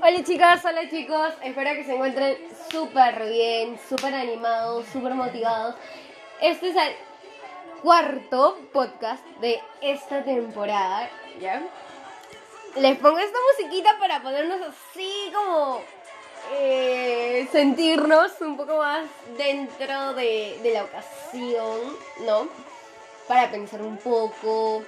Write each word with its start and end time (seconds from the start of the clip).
Hola 0.00 0.22
chicas, 0.22 0.64
hola 0.64 0.88
chicos, 0.88 1.34
espero 1.42 1.74
que 1.74 1.82
se 1.82 1.92
encuentren 1.92 2.38
súper 2.70 3.28
bien, 3.28 3.80
súper 3.88 4.14
animados, 4.14 4.86
súper 4.92 5.14
motivados. 5.14 5.74
Este 6.40 6.68
es 6.68 6.76
el 6.76 6.94
cuarto 7.82 8.58
podcast 8.72 9.26
de 9.40 9.60
esta 9.80 10.22
temporada, 10.22 11.10
¿ya? 11.40 11.62
Les 12.76 12.96
pongo 12.98 13.18
esta 13.18 13.38
musiquita 13.50 13.98
para 13.98 14.22
ponernos 14.22 14.60
así 14.68 15.32
como 15.34 15.80
eh, 16.52 17.48
sentirnos 17.50 18.40
un 18.40 18.56
poco 18.56 18.78
más 18.78 19.04
dentro 19.36 20.14
de, 20.14 20.60
de 20.62 20.74
la 20.74 20.84
ocasión, 20.84 21.80
¿no? 22.20 22.48
Para 23.26 23.50
pensar 23.50 23.82
un 23.82 23.96
poco, 23.96 24.84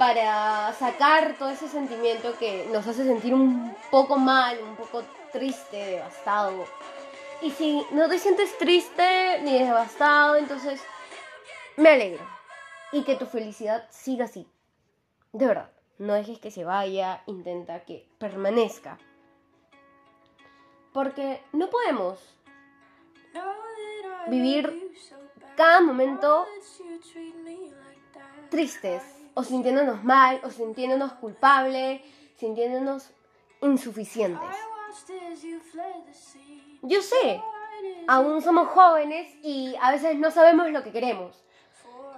para 0.00 0.72
sacar 0.72 1.34
todo 1.38 1.50
ese 1.50 1.68
sentimiento 1.68 2.32
que 2.38 2.66
nos 2.72 2.86
hace 2.86 3.04
sentir 3.04 3.34
un 3.34 3.76
poco 3.90 4.16
mal, 4.16 4.58
un 4.62 4.74
poco 4.74 5.02
triste, 5.30 5.76
devastado. 5.76 6.64
Y 7.42 7.50
si 7.50 7.84
no 7.90 8.08
te 8.08 8.18
sientes 8.18 8.56
triste 8.56 9.42
ni 9.42 9.58
devastado, 9.58 10.36
entonces 10.36 10.80
me 11.76 11.90
alegro. 11.90 12.26
Y 12.92 13.02
que 13.04 13.14
tu 13.14 13.26
felicidad 13.26 13.86
siga 13.90 14.24
así. 14.24 14.48
De 15.34 15.46
verdad, 15.46 15.70
no 15.98 16.14
dejes 16.14 16.38
que 16.38 16.50
se 16.50 16.64
vaya, 16.64 17.22
intenta 17.26 17.84
que 17.84 18.08
permanezca. 18.16 18.96
Porque 20.94 21.42
no 21.52 21.68
podemos 21.68 22.18
vivir 24.28 24.96
cada 25.56 25.82
momento 25.82 26.46
tristes 28.48 29.19
o 29.34 29.42
sintiéndonos 29.42 30.02
mal, 30.04 30.40
o 30.44 30.50
sintiéndonos 30.50 31.12
culpables, 31.14 32.00
sintiéndonos 32.36 33.10
insuficientes. 33.62 34.48
Yo 36.82 37.02
sé, 37.02 37.42
aún 38.08 38.42
somos 38.42 38.68
jóvenes 38.68 39.32
y 39.42 39.74
a 39.80 39.92
veces 39.92 40.16
no 40.16 40.30
sabemos 40.30 40.70
lo 40.70 40.82
que 40.82 40.92
queremos. 40.92 41.44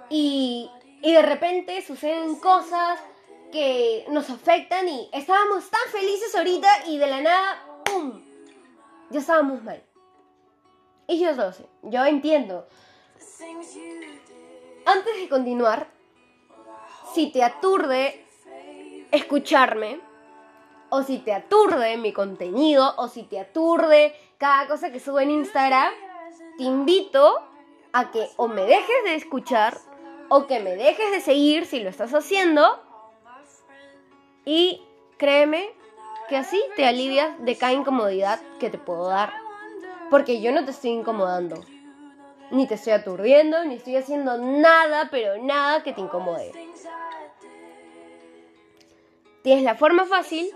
Y, 0.09 0.69
y 1.01 1.13
de 1.13 1.21
repente 1.21 1.81
suceden 1.81 2.35
cosas 2.35 2.99
que 3.51 4.05
nos 4.09 4.29
afectan 4.29 4.87
y 4.89 5.09
estábamos 5.13 5.69
tan 5.69 5.91
felices 5.91 6.33
ahorita 6.35 6.87
y 6.87 6.97
de 6.97 7.07
la 7.07 7.21
nada, 7.21 7.63
¡pum! 7.85 8.21
Ya 9.11 9.19
estábamos 9.19 9.63
mal. 9.63 9.83
Y 11.07 11.19
yo 11.19 11.33
lo 11.33 11.51
sé, 11.51 11.67
yo 11.83 12.03
entiendo. 12.05 12.67
Antes 14.85 15.15
de 15.17 15.29
continuar, 15.29 15.92
si 17.13 17.31
te 17.31 17.43
aturde 17.43 18.25
escucharme, 19.11 19.99
o 20.89 21.03
si 21.03 21.19
te 21.19 21.33
aturde 21.33 21.97
mi 21.97 22.13
contenido, 22.13 22.93
o 22.97 23.07
si 23.07 23.23
te 23.23 23.39
aturde 23.39 24.15
cada 24.37 24.67
cosa 24.67 24.91
que 24.91 24.99
subo 24.99 25.19
en 25.19 25.31
Instagram, 25.31 25.91
te 26.57 26.63
invito 26.63 27.41
a 27.91 28.11
que 28.11 28.27
o 28.37 28.47
me 28.47 28.63
dejes 28.63 29.03
de 29.05 29.15
escuchar, 29.15 29.77
o 30.29 30.47
que 30.47 30.59
me 30.59 30.75
dejes 30.75 31.11
de 31.11 31.21
seguir 31.21 31.65
si 31.65 31.79
lo 31.79 31.89
estás 31.89 32.13
haciendo, 32.13 32.79
y 34.45 34.81
créeme 35.17 35.71
que 36.27 36.37
así 36.37 36.61
te 36.75 36.85
alivias 36.85 37.43
de 37.43 37.57
cada 37.57 37.73
incomodidad 37.73 38.39
que 38.59 38.69
te 38.69 38.77
puedo 38.77 39.07
dar. 39.07 39.33
Porque 40.09 40.41
yo 40.41 40.51
no 40.51 40.65
te 40.65 40.71
estoy 40.71 40.91
incomodando. 40.91 41.61
Ni 42.51 42.67
te 42.67 42.75
estoy 42.75 42.93
aturdiendo, 42.93 43.63
ni 43.65 43.75
estoy 43.75 43.95
haciendo 43.95 44.37
nada, 44.37 45.09
pero 45.09 45.41
nada 45.41 45.81
que 45.81 45.93
te 45.93 46.01
incomode. 46.01 46.51
Tienes 49.43 49.63
la 49.63 49.75
forma 49.75 50.05
fácil 50.05 50.49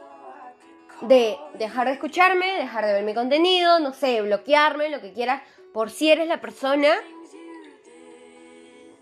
de 1.02 1.38
dejar 1.56 1.88
de 1.88 1.94
escucharme, 1.94 2.56
dejar 2.56 2.86
de 2.86 2.94
ver 2.94 3.04
mi 3.04 3.14
contenido, 3.14 3.80
no 3.80 3.94
sé, 3.94 4.22
bloquearme, 4.22 4.90
lo 4.90 5.02
que 5.02 5.14
quieras, 5.14 5.44
por 5.74 5.92
si 5.92 6.10
eres 6.10 6.28
la 6.28 6.42
persona 6.42 6.90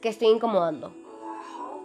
que 0.02 0.10
estoy 0.10 0.28
incomodando. 0.30 0.94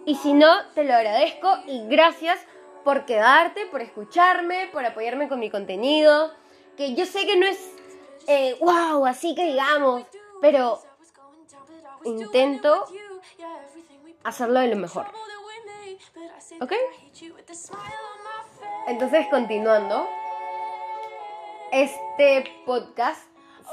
Y 0.05 0.15
si 0.15 0.33
no, 0.33 0.51
te 0.73 0.83
lo 0.83 0.93
agradezco 0.93 1.55
y 1.67 1.87
gracias 1.87 2.39
por 2.83 3.05
quedarte, 3.05 3.67
por 3.67 3.81
escucharme, 3.81 4.67
por 4.73 4.83
apoyarme 4.83 5.29
con 5.29 5.39
mi 5.39 5.49
contenido, 5.49 6.33
que 6.75 6.95
yo 6.95 7.05
sé 7.05 7.25
que 7.27 7.37
no 7.37 7.45
es 7.45 7.71
eh, 8.27 8.57
wow, 8.59 9.05
así 9.05 9.35
que 9.35 9.45
digamos, 9.45 10.03
pero 10.41 10.79
intento 12.03 12.85
hacerlo 14.23 14.59
de 14.59 14.67
lo 14.67 14.75
mejor. 14.75 15.05
¿Ok? 16.59 16.73
Entonces, 18.87 19.27
continuando, 19.29 20.07
este 21.71 22.63
podcast 22.65 23.23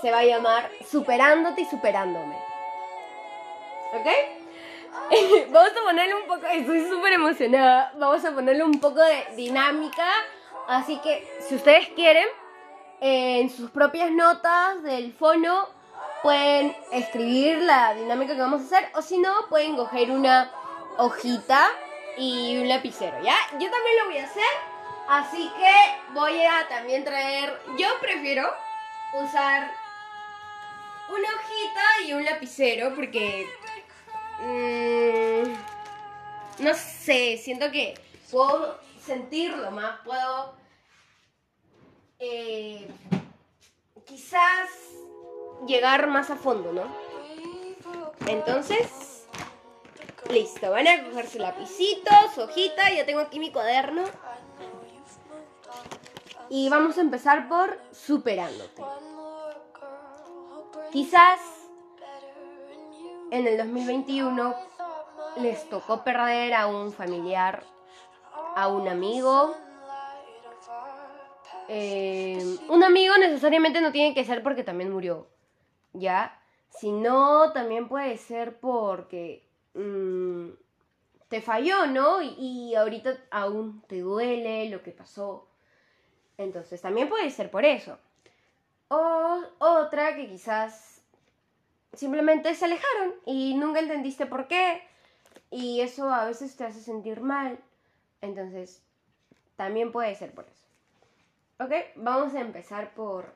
se 0.00 0.10
va 0.10 0.18
a 0.18 0.24
llamar 0.24 0.70
Superándote 0.88 1.62
y 1.62 1.64
Superándome. 1.64 2.36
¿Ok? 3.94 4.06
Vamos 5.50 5.70
a 5.70 5.84
ponerle 5.84 6.14
un 6.14 6.26
poco, 6.26 6.46
estoy 6.46 6.88
súper 6.88 7.12
emocionada, 7.14 7.92
vamos 7.96 8.24
a 8.24 8.32
ponerle 8.32 8.64
un 8.64 8.80
poco 8.80 9.00
de 9.00 9.26
dinámica, 9.36 10.06
así 10.66 10.98
que 10.98 11.26
si 11.46 11.54
ustedes 11.54 11.88
quieren, 11.90 12.26
en 13.00 13.48
sus 13.50 13.70
propias 13.70 14.10
notas 14.10 14.82
del 14.82 15.12
fono 15.12 15.68
pueden 16.22 16.74
escribir 16.90 17.58
la 17.58 17.94
dinámica 17.94 18.34
que 18.34 18.40
vamos 18.40 18.62
a 18.62 18.64
hacer, 18.64 18.90
o 18.94 19.02
si 19.02 19.18
no, 19.18 19.32
pueden 19.48 19.76
coger 19.76 20.10
una 20.10 20.50
hojita 20.96 21.68
y 22.18 22.58
un 22.58 22.68
lapicero, 22.68 23.22
¿ya? 23.22 23.36
Yo 23.52 23.70
también 23.70 23.96
lo 23.98 24.06
voy 24.06 24.18
a 24.18 24.24
hacer, 24.24 24.42
así 25.08 25.50
que 25.56 26.12
voy 26.12 26.42
a 26.42 26.68
también 26.68 27.04
traer, 27.04 27.58
yo 27.78 27.88
prefiero 28.00 28.52
usar 29.14 29.70
una 31.08 31.28
hojita 31.28 31.82
y 32.06 32.12
un 32.12 32.24
lapicero 32.24 32.94
porque... 32.94 33.46
Mmm, 34.40 35.54
no 36.62 36.74
sé, 36.74 37.38
siento 37.38 37.70
que 37.70 37.94
puedo 38.30 38.78
sentirlo 39.04 39.70
más, 39.70 40.00
puedo... 40.04 40.54
Eh, 42.18 42.88
quizás 44.04 44.68
llegar 45.66 46.08
más 46.08 46.30
a 46.30 46.36
fondo, 46.36 46.72
¿no? 46.72 46.92
Entonces, 48.26 49.07
Listo, 50.30 50.70
van 50.70 50.86
a 50.86 51.04
coger 51.04 51.26
su 51.26 51.38
lapicito, 51.38 52.10
su 52.34 52.42
hojita, 52.42 52.90
ya 52.92 53.06
tengo 53.06 53.20
aquí 53.20 53.40
mi 53.40 53.50
cuaderno. 53.50 54.04
Y 56.50 56.68
vamos 56.68 56.98
a 56.98 57.00
empezar 57.00 57.48
por 57.48 57.78
superándote. 57.92 58.82
Quizás 60.92 61.40
en 63.30 63.46
el 63.46 63.56
2021 63.56 64.54
les 65.40 65.68
tocó 65.70 66.04
perder 66.04 66.52
a 66.54 66.66
un 66.66 66.92
familiar, 66.92 67.62
a 68.54 68.68
un 68.68 68.86
amigo. 68.86 69.54
Eh, 71.68 72.58
un 72.68 72.84
amigo 72.84 73.16
necesariamente 73.18 73.80
no 73.80 73.92
tiene 73.92 74.14
que 74.14 74.24
ser 74.24 74.42
porque 74.42 74.62
también 74.62 74.92
murió, 74.92 75.26
¿ya? 75.94 76.38
Sino 76.68 77.52
también 77.52 77.88
puede 77.88 78.16
ser 78.16 78.58
porque 78.58 79.47
Mm, 79.78 80.54
te 81.28 81.40
falló, 81.40 81.86
¿no? 81.86 82.20
Y, 82.20 82.74
ahorita 82.74 83.16
aún 83.30 83.82
te 83.86 84.00
duele 84.00 84.68
lo 84.70 84.82
que 84.82 84.90
pasó. 84.90 85.46
Entonces 86.36 86.80
también 86.82 87.08
puede 87.08 87.30
ser 87.30 87.50
por 87.50 87.64
eso. 87.64 87.98
O 88.88 89.40
otra 89.58 90.16
que 90.16 90.28
quizás 90.28 91.02
simplemente 91.92 92.54
se 92.54 92.64
alejaron 92.64 93.14
y 93.24 93.54
nunca 93.54 93.80
entendiste 93.80 94.26
por 94.26 94.48
qué. 94.48 94.82
Y 95.50 95.80
eso 95.80 96.12
a 96.12 96.26
veces 96.26 96.56
te 96.56 96.64
hace 96.64 96.80
sentir 96.80 97.20
mal. 97.20 97.58
Entonces, 98.20 98.82
también 99.56 99.92
puede 99.92 100.14
ser 100.16 100.32
por 100.32 100.44
eso. 100.44 100.66
Ok, 101.60 101.72
vamos 101.96 102.34
a 102.34 102.40
empezar 102.40 102.94
por 102.94 103.32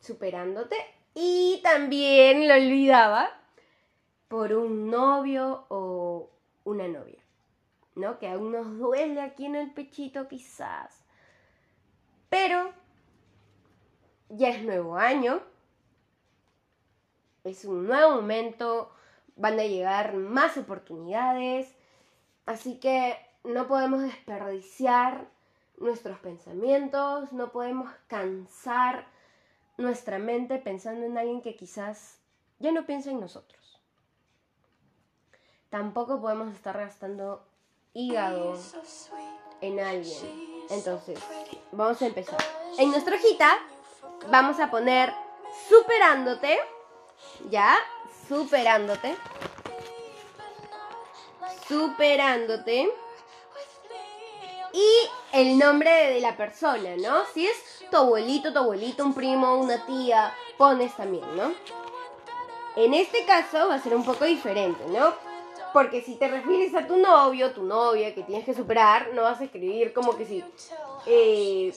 superándote. 0.00 0.76
Y 1.14 1.60
también 1.62 2.48
lo 2.48 2.54
olvidaba 2.54 3.43
por 4.34 4.52
un 4.52 4.90
novio 4.90 5.64
o 5.68 6.28
una 6.64 6.88
novia, 6.88 7.22
¿no? 7.94 8.18
Que 8.18 8.26
aún 8.26 8.50
nos 8.50 8.78
duele 8.78 9.20
aquí 9.20 9.46
en 9.46 9.54
el 9.54 9.70
pechito 9.72 10.26
quizás. 10.26 11.04
Pero 12.30 12.72
ya 14.28 14.48
es 14.48 14.64
nuevo 14.64 14.96
año, 14.96 15.40
es 17.44 17.64
un 17.64 17.86
nuevo 17.86 18.16
momento, 18.16 18.90
van 19.36 19.60
a 19.60 19.66
llegar 19.66 20.14
más 20.14 20.56
oportunidades, 20.56 21.72
así 22.44 22.80
que 22.80 23.16
no 23.44 23.68
podemos 23.68 24.02
desperdiciar 24.02 25.28
nuestros 25.76 26.18
pensamientos, 26.18 27.32
no 27.32 27.52
podemos 27.52 27.88
cansar 28.08 29.06
nuestra 29.78 30.18
mente 30.18 30.58
pensando 30.58 31.06
en 31.06 31.18
alguien 31.18 31.40
que 31.40 31.54
quizás 31.54 32.18
ya 32.58 32.72
no 32.72 32.84
piensa 32.84 33.12
en 33.12 33.20
nosotros 33.20 33.63
tampoco 35.74 36.20
podemos 36.20 36.54
estar 36.54 36.78
gastando 36.78 37.42
hígado 37.94 38.56
en 39.60 39.80
alguien. 39.80 40.62
Entonces, 40.70 41.18
vamos 41.72 42.00
a 42.00 42.06
empezar. 42.06 42.38
en 42.78 42.92
nuestra 42.92 43.16
hojita 43.16 43.58
vamos 44.30 44.60
a 44.60 44.70
poner 44.70 45.12
superándote, 45.68 46.60
¿ya? 47.50 47.74
Superándote. 48.28 49.16
Superándote. 51.66 52.88
Y 54.72 54.88
el 55.32 55.58
nombre 55.58 55.90
de 56.12 56.20
la 56.20 56.36
persona, 56.36 56.90
¿no? 56.98 57.24
Si 57.34 57.48
es 57.48 57.84
tu 57.90 57.96
abuelito, 57.96 58.52
tu 58.52 58.60
abuelito, 58.60 59.04
un 59.04 59.12
primo, 59.12 59.56
una 59.56 59.84
tía, 59.84 60.32
pones 60.56 60.94
también, 60.94 61.36
¿no? 61.36 61.52
En 62.76 62.94
este 62.94 63.24
caso 63.24 63.66
va 63.70 63.74
a 63.74 63.80
ser 63.80 63.96
un 63.96 64.04
poco 64.04 64.24
diferente, 64.24 64.84
¿no? 64.86 65.33
Porque 65.74 66.02
si 66.02 66.14
te 66.14 66.28
refieres 66.28 66.72
a 66.76 66.86
tu 66.86 66.96
novio, 66.98 67.50
tu 67.50 67.64
novia 67.64 68.14
que 68.14 68.22
tienes 68.22 68.44
que 68.44 68.54
superar, 68.54 69.08
no 69.12 69.22
vas 69.22 69.40
a 69.40 69.44
escribir 69.44 69.92
como 69.92 70.16
que 70.16 70.24
si... 70.24 70.44
Eh, 71.04 71.74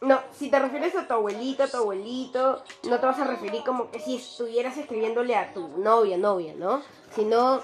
no, 0.00 0.20
si 0.30 0.48
te 0.48 0.60
refieres 0.60 0.94
a 0.94 1.08
tu 1.08 1.14
abuelito, 1.14 1.64
a 1.64 1.66
tu 1.66 1.76
abuelito, 1.78 2.62
no 2.84 3.00
te 3.00 3.04
vas 3.04 3.18
a 3.18 3.24
referir 3.24 3.64
como 3.64 3.90
que 3.90 3.98
si 3.98 4.14
estuvieras 4.14 4.76
escribiéndole 4.76 5.34
a 5.34 5.52
tu 5.52 5.66
novia, 5.76 6.16
novia, 6.16 6.54
¿no? 6.56 6.82
Sino 7.16 7.62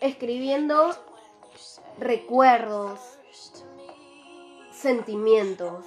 escribiendo 0.00 0.90
recuerdos, 2.00 2.98
sentimientos, 4.72 5.84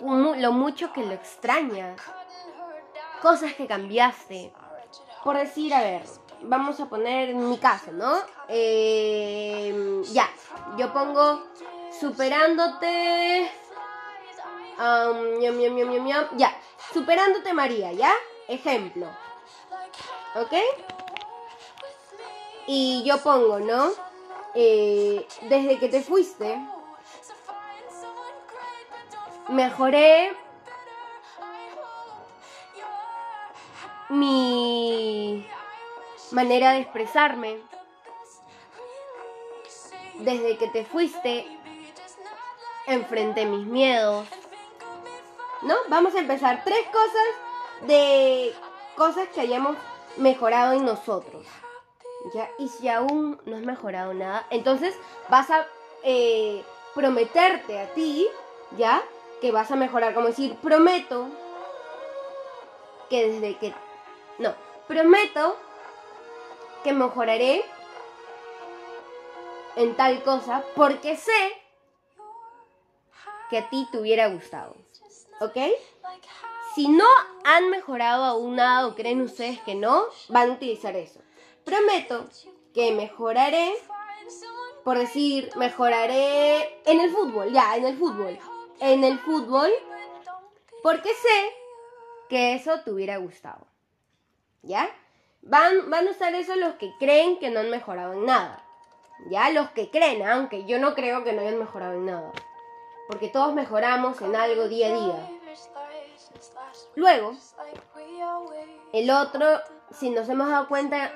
lo 0.00 0.52
mucho 0.52 0.92
que 0.92 1.06
lo 1.06 1.12
extrañas, 1.12 2.00
cosas 3.22 3.54
que 3.54 3.68
cambiaste. 3.68 4.52
Por 5.22 5.36
decir, 5.36 5.72
a 5.74 5.82
ver, 5.82 6.02
vamos 6.42 6.80
a 6.80 6.88
poner 6.88 7.34
mi 7.34 7.58
caso, 7.58 7.92
¿no? 7.92 8.18
Eh, 8.48 10.02
ya, 10.12 10.28
yo 10.76 10.92
pongo 10.92 11.44
superándote. 11.98 13.50
ya, 16.36 16.56
superándote 16.92 17.52
María, 17.52 17.92
¿ya? 17.92 18.12
Ejemplo. 18.46 19.06
¿Ok? 20.34 20.52
Y 22.66 23.02
yo 23.04 23.18
pongo, 23.18 23.58
¿no? 23.60 23.90
Eh, 24.54 25.26
desde 25.42 25.78
que 25.78 25.88
te 25.88 26.02
fuiste, 26.02 26.58
mejoré 29.48 30.32
mi 34.08 35.46
manera 36.32 36.72
de 36.72 36.80
expresarme. 36.80 37.58
Desde 40.20 40.56
que 40.56 40.68
te 40.68 40.84
fuiste, 40.84 41.46
enfrenté 42.86 43.46
mis 43.46 43.66
miedos. 43.66 44.26
¿No? 45.62 45.74
Vamos 45.88 46.14
a 46.14 46.20
empezar. 46.20 46.62
Tres 46.64 46.86
cosas 46.86 47.88
de 47.88 48.54
cosas 48.96 49.28
que 49.28 49.40
hayamos 49.40 49.76
mejorado 50.16 50.72
en 50.72 50.84
nosotros. 50.84 51.44
¿Ya? 52.34 52.50
Y 52.58 52.68
si 52.68 52.88
aún 52.88 53.40
no 53.46 53.56
has 53.56 53.62
mejorado 53.62 54.12
nada, 54.12 54.46
entonces 54.50 54.94
vas 55.28 55.50
a 55.50 55.66
eh, 56.02 56.64
prometerte 56.94 57.80
a 57.80 57.94
ti, 57.94 58.26
¿ya? 58.76 59.02
Que 59.40 59.52
vas 59.52 59.70
a 59.70 59.76
mejorar. 59.76 60.14
Como 60.14 60.26
decir, 60.26 60.56
prometo 60.56 61.28
que 63.08 63.28
desde 63.28 63.56
que... 63.56 63.72
No, 64.38 64.54
prometo 64.86 65.56
que 66.84 66.92
mejoraré 66.92 67.64
en 69.76 69.96
tal 69.96 70.22
cosa 70.22 70.64
porque 70.74 71.16
sé 71.16 71.32
que 73.50 73.58
a 73.58 73.70
ti 73.70 73.86
te 73.90 73.98
hubiera 73.98 74.28
gustado. 74.28 74.76
¿Ok? 75.40 75.56
Si 76.74 76.88
no 76.88 77.06
han 77.44 77.70
mejorado 77.70 78.24
aún 78.24 78.56
nada 78.56 78.86
o 78.86 78.94
creen 78.94 79.20
ustedes 79.20 79.60
que 79.60 79.74
no, 79.74 80.04
van 80.28 80.50
a 80.50 80.52
utilizar 80.52 80.94
eso. 80.96 81.20
Prometo 81.64 82.28
que 82.74 82.92
mejoraré, 82.92 83.72
por 84.84 84.98
decir, 84.98 85.50
mejoraré 85.56 86.80
en 86.84 87.00
el 87.00 87.10
fútbol, 87.10 87.52
ya, 87.52 87.76
en 87.76 87.86
el 87.86 87.96
fútbol. 87.96 88.38
En 88.80 89.02
el 89.02 89.18
fútbol, 89.18 89.70
porque 90.82 91.08
sé 91.14 91.52
que 92.28 92.54
eso 92.54 92.80
te 92.80 92.92
hubiera 92.92 93.16
gustado. 93.16 93.66
¿Ya? 94.62 94.88
Van, 95.42 95.90
van 95.90 96.06
a 96.08 96.10
usar 96.10 96.34
eso 96.34 96.56
los 96.56 96.74
que 96.74 96.92
creen 96.98 97.38
que 97.38 97.50
no 97.50 97.60
han 97.60 97.70
mejorado 97.70 98.12
en 98.12 98.26
nada. 98.26 98.64
¿Ya? 99.30 99.50
Los 99.50 99.70
que 99.70 99.90
creen, 99.90 100.26
aunque 100.26 100.64
yo 100.64 100.78
no 100.78 100.94
creo 100.94 101.24
que 101.24 101.32
no 101.32 101.40
hayan 101.40 101.58
mejorado 101.58 101.94
en 101.94 102.06
nada 102.06 102.32
porque 103.08 103.28
todos 103.28 103.54
mejoramos 103.54 104.20
en 104.20 104.36
algo 104.36 104.68
día 104.68 104.88
a 104.88 105.00
día. 105.00 105.30
Luego, 106.94 107.34
el 108.92 109.10
otro, 109.10 109.46
si 109.90 110.10
nos 110.10 110.28
hemos 110.28 110.48
dado 110.48 110.68
cuenta 110.68 111.12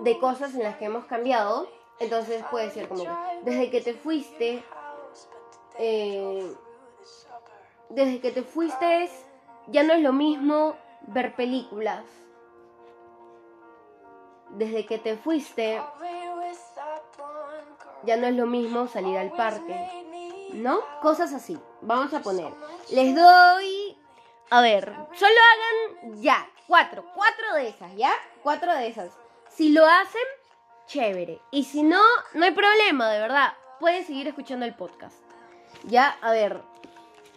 de 0.00 0.18
cosas 0.18 0.54
en 0.54 0.62
las 0.62 0.76
que 0.76 0.84
hemos 0.84 1.04
cambiado, 1.06 1.68
entonces 1.98 2.44
puede 2.50 2.70
ser 2.70 2.88
como 2.88 3.02
que 3.02 3.10
desde 3.42 3.70
que 3.70 3.80
te 3.80 3.94
fuiste, 3.94 4.64
eh, 5.78 6.54
desde 7.90 8.20
que 8.20 8.30
te 8.30 8.42
fuiste 8.42 9.10
ya 9.66 9.82
no 9.82 9.94
es 9.94 10.02
lo 10.02 10.12
mismo 10.12 10.76
ver 11.08 11.34
películas. 11.34 12.04
Desde 14.56 14.86
que 14.86 14.98
te 14.98 15.16
fuiste 15.16 15.80
ya 18.04 18.16
no 18.16 18.26
es 18.26 18.34
lo 18.34 18.46
mismo 18.46 18.86
salir 18.86 19.18
al 19.18 19.32
parque. 19.32 20.06
¿no? 20.52 20.80
Cosas 21.00 21.32
así. 21.32 21.58
Vamos 21.82 22.12
a 22.14 22.20
poner. 22.20 22.52
Les 22.90 23.14
doy. 23.14 23.96
A 24.50 24.60
ver, 24.60 24.92
solo 25.14 25.34
hagan 25.34 26.22
ya. 26.22 26.46
Cuatro. 26.66 27.04
Cuatro 27.14 27.54
de 27.54 27.68
esas, 27.68 27.94
¿ya? 27.96 28.12
Cuatro 28.42 28.74
de 28.74 28.88
esas. 28.88 29.10
Si 29.48 29.70
lo 29.70 29.86
hacen, 29.86 30.22
chévere. 30.86 31.40
Y 31.50 31.64
si 31.64 31.82
no, 31.82 32.02
no 32.34 32.44
hay 32.44 32.52
problema, 32.52 33.10
de 33.10 33.20
verdad. 33.20 33.54
Pueden 33.80 34.04
seguir 34.06 34.28
escuchando 34.28 34.66
el 34.66 34.74
podcast. 34.74 35.16
Ya, 35.84 36.16
a 36.22 36.30
ver. 36.30 36.60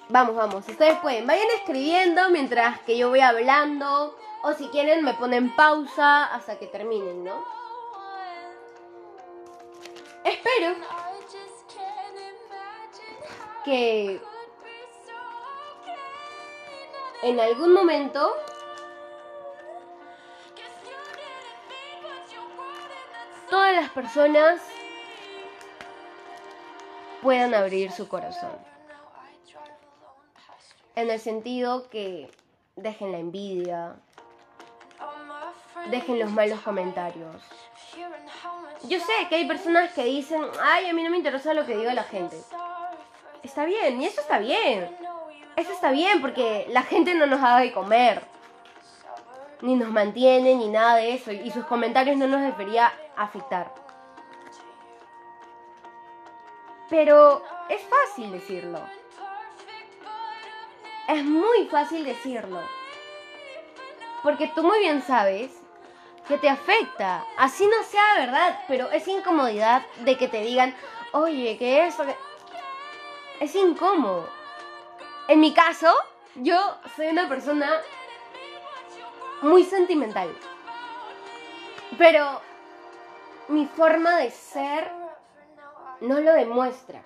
Vamos, 0.10 0.36
vamos. 0.36 0.68
Ustedes 0.68 0.98
pueden. 1.00 1.27
Vayan 1.27 1.48
escribiendo 1.57 2.30
mientras 2.30 2.80
que 2.81 2.98
yo 2.98 3.10
voy 3.10 3.21
hablando. 3.21 4.18
O 4.41 4.53
si 4.53 4.69
quieren, 4.69 5.03
me 5.03 5.13
ponen 5.13 5.56
pausa 5.56 6.25
hasta 6.25 6.57
que 6.57 6.68
terminen, 6.68 7.24
¿no? 7.24 7.44
Espero 10.24 10.75
que 13.65 14.21
en 17.21 17.40
algún 17.40 17.73
momento 17.73 18.33
todas 23.49 23.73
las 23.75 23.90
personas 23.90 24.61
puedan 27.21 27.54
abrir 27.54 27.92
su 27.92 28.07
corazón. 28.07 28.57
En 30.95 31.09
el 31.09 31.19
sentido 31.19 31.90
que 31.90 32.30
dejen 32.75 33.11
la 33.11 33.19
envidia, 33.19 33.95
dejen 35.89 36.19
los 36.19 36.31
malos 36.31 36.59
comentarios. 36.61 37.35
Yo 38.83 38.99
sé 38.99 39.13
que 39.29 39.35
hay 39.35 39.47
personas 39.47 39.91
que 39.93 40.03
dicen, 40.05 40.41
ay, 40.61 40.87
a 40.87 40.93
mí 40.93 41.03
no 41.03 41.09
me 41.09 41.17
interesa 41.17 41.53
lo 41.53 41.65
que 41.65 41.75
diga 41.75 41.93
la 41.93 42.03
gente 42.03 42.37
está 43.43 43.65
bien, 43.65 44.01
y 44.01 44.05
eso 44.05 44.21
está 44.21 44.39
bien. 44.39 44.95
Eso 45.55 45.71
está 45.71 45.91
bien 45.91 46.21
porque 46.21 46.65
la 46.69 46.83
gente 46.83 47.13
no 47.15 47.25
nos 47.25 47.41
da 47.41 47.59
de 47.59 47.73
comer, 47.73 48.23
ni 49.61 49.75
nos 49.75 49.89
mantiene, 49.89 50.55
ni 50.55 50.69
nada 50.69 50.95
de 50.95 51.13
eso, 51.13 51.31
y 51.31 51.51
sus 51.51 51.65
comentarios 51.65 52.17
no 52.17 52.27
nos 52.27 52.41
debería 52.41 52.93
afectar. 53.17 53.73
Pero 56.89 57.43
es 57.67 57.81
fácil 57.81 58.31
decirlo. 58.31 58.79
Es 61.07 61.23
muy 61.23 61.67
fácil 61.67 62.03
decirlo. 62.05 62.61
Porque 64.23 64.47
tú 64.47 64.63
muy 64.63 64.79
bien 64.79 65.01
sabes 65.01 65.58
que 66.30 66.38
te 66.38 66.48
afecta. 66.48 67.26
Así 67.38 67.68
no 67.68 67.83
sea 67.83 68.19
verdad, 68.19 68.59
pero 68.68 68.90
es 68.92 69.07
incomodidad 69.07 69.81
de 70.02 70.16
que 70.16 70.28
te 70.28 70.42
digan, 70.42 70.74
oye, 71.12 71.57
que 71.57 71.88
eso... 71.88 72.06
Es 73.40 73.56
incómodo. 73.56 74.30
En 75.28 75.40
mi 75.40 75.54
caso, 75.54 75.92
yo 76.36 76.78
soy 76.95 77.07
una 77.07 77.28
persona 77.28 77.71
muy 79.42 79.64
sentimental. 79.64 80.30
Pero 81.98 82.42
mi 83.48 83.66
forma 83.66 84.18
de 84.18 84.30
ser 84.30 84.92
no 86.02 86.19
lo 86.19 86.33
demuestra. 86.33 87.02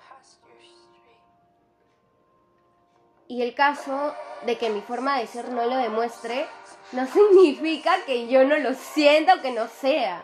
Y 3.26 3.42
el 3.42 3.54
caso 3.54 4.14
de 4.44 4.58
que 4.58 4.68
mi 4.68 4.82
forma 4.82 5.18
de 5.18 5.26
ser 5.26 5.48
no 5.48 5.64
lo 5.64 5.76
demuestre 5.76 6.46
no 6.94 7.06
significa 7.06 8.04
que 8.06 8.28
yo 8.28 8.44
no 8.44 8.56
lo 8.58 8.74
sienta 8.74 9.34
o 9.34 9.42
que 9.42 9.50
no 9.50 9.66
sea. 9.66 10.22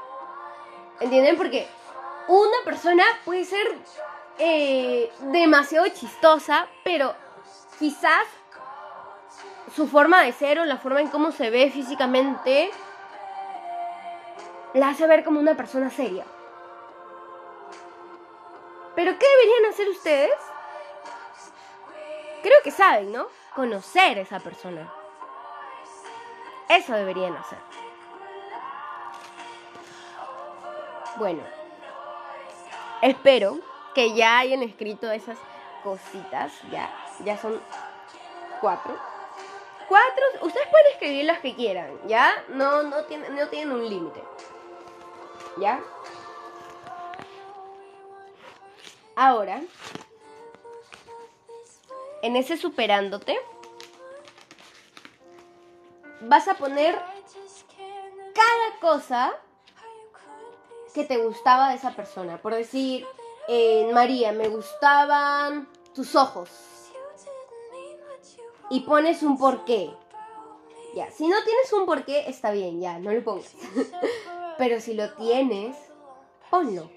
¿Entienden? 1.01 1.37
Porque 1.37 1.67
una 2.29 2.59
persona 2.65 3.05
puede 3.25 3.45
ser 3.45 3.67
eh, 4.39 5.11
demasiado 5.33 5.89
chistosa, 5.89 6.69
pero 6.85 7.15
quizás 7.79 8.25
su 9.75 9.89
forma 9.89 10.23
de 10.23 10.33
ser 10.33 10.61
o 10.61 10.65
la 10.65 10.77
forma 10.77 11.01
en 11.01 11.09
cómo 11.09 11.33
se 11.33 11.51
ve 11.51 11.71
físicamente 11.71 12.71
la 14.75 14.91
hace 14.91 15.07
ver 15.07 15.25
como 15.25 15.41
una 15.41 15.57
persona 15.57 15.91
seria. 15.91 16.25
Pero 18.95 19.19
¿qué 19.19 19.27
deberían 19.27 19.73
hacer 19.73 19.89
ustedes? 19.89 20.31
Creo 22.43 22.63
que 22.63 22.71
saben, 22.71 23.13
¿no? 23.13 23.27
Conocer 23.55 24.19
a 24.19 24.23
esa 24.23 24.39
persona. 24.41 25.00
Eso 26.71 26.93
deberían 26.93 27.37
hacer. 27.37 27.59
Bueno, 31.17 31.43
espero 33.03 33.59
que 33.93 34.15
ya 34.15 34.39
hayan 34.39 34.63
escrito 34.63 35.11
esas 35.11 35.37
cositas. 35.83 36.53
Ya, 36.71 36.89
ya 37.25 37.37
son 37.37 37.61
cuatro. 38.61 38.97
Cuatro, 39.89 40.25
ustedes 40.43 40.69
pueden 40.69 40.87
escribir 40.93 41.25
las 41.25 41.41
que 41.41 41.57
quieran, 41.57 41.91
¿ya? 42.07 42.31
No, 42.51 42.85
no, 42.85 43.03
tienen, 43.07 43.35
no 43.35 43.49
tienen 43.49 43.73
un 43.73 43.89
límite. 43.89 44.23
¿Ya? 45.59 45.81
Ahora, 49.17 49.61
en 52.23 52.37
ese 52.37 52.57
superándote, 52.57 53.41
vas 56.23 56.49
a 56.49 56.55
poner 56.55 56.95
cada 58.35 58.81
cosa 58.81 59.33
que 60.95 61.05
te 61.05 61.19
gustaba 61.19 61.71
de 61.71 61.77
esa 61.77 61.95
persona. 61.95 62.41
Por 62.41 62.55
decir, 62.55 63.07
María, 63.93 64.33
me 64.33 64.49
gustaban 64.49 65.69
tus 65.95 66.15
ojos. 66.15 66.51
Y 68.71 68.81
pones 68.81 69.23
un 69.23 69.37
porqué. 69.37 69.93
Ya, 70.95 71.11
si 71.11 71.27
no 71.27 71.37
tienes 71.45 71.73
un 71.73 71.87
porqué, 71.87 72.29
está 72.29 72.51
bien, 72.51 72.81
ya, 72.81 72.99
no 72.99 73.13
lo 73.13 73.23
pongas. 73.23 73.55
Pero 74.59 74.81
si 74.81 74.95
lo 74.95 75.13
tienes, 75.15 75.77
ponlo. 76.51 76.91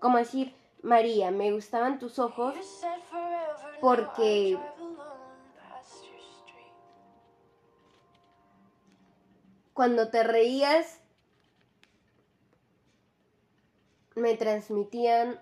Como 0.00 0.18
decir, 0.18 0.54
María, 0.82 1.30
me 1.30 1.52
gustaban 1.52 1.98
tus 1.98 2.18
ojos 2.18 2.54
porque 3.80 4.58
cuando 9.74 10.08
te 10.08 10.22
reías 10.22 11.00
me 14.14 14.36
transmitían 14.36 15.40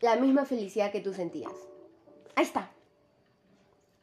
la 0.00 0.16
misma 0.16 0.44
felicidad 0.44 0.92
que 0.92 1.00
tú 1.00 1.12
sentías. 1.12 1.52
Ahí 2.36 2.44
está. 2.44 2.70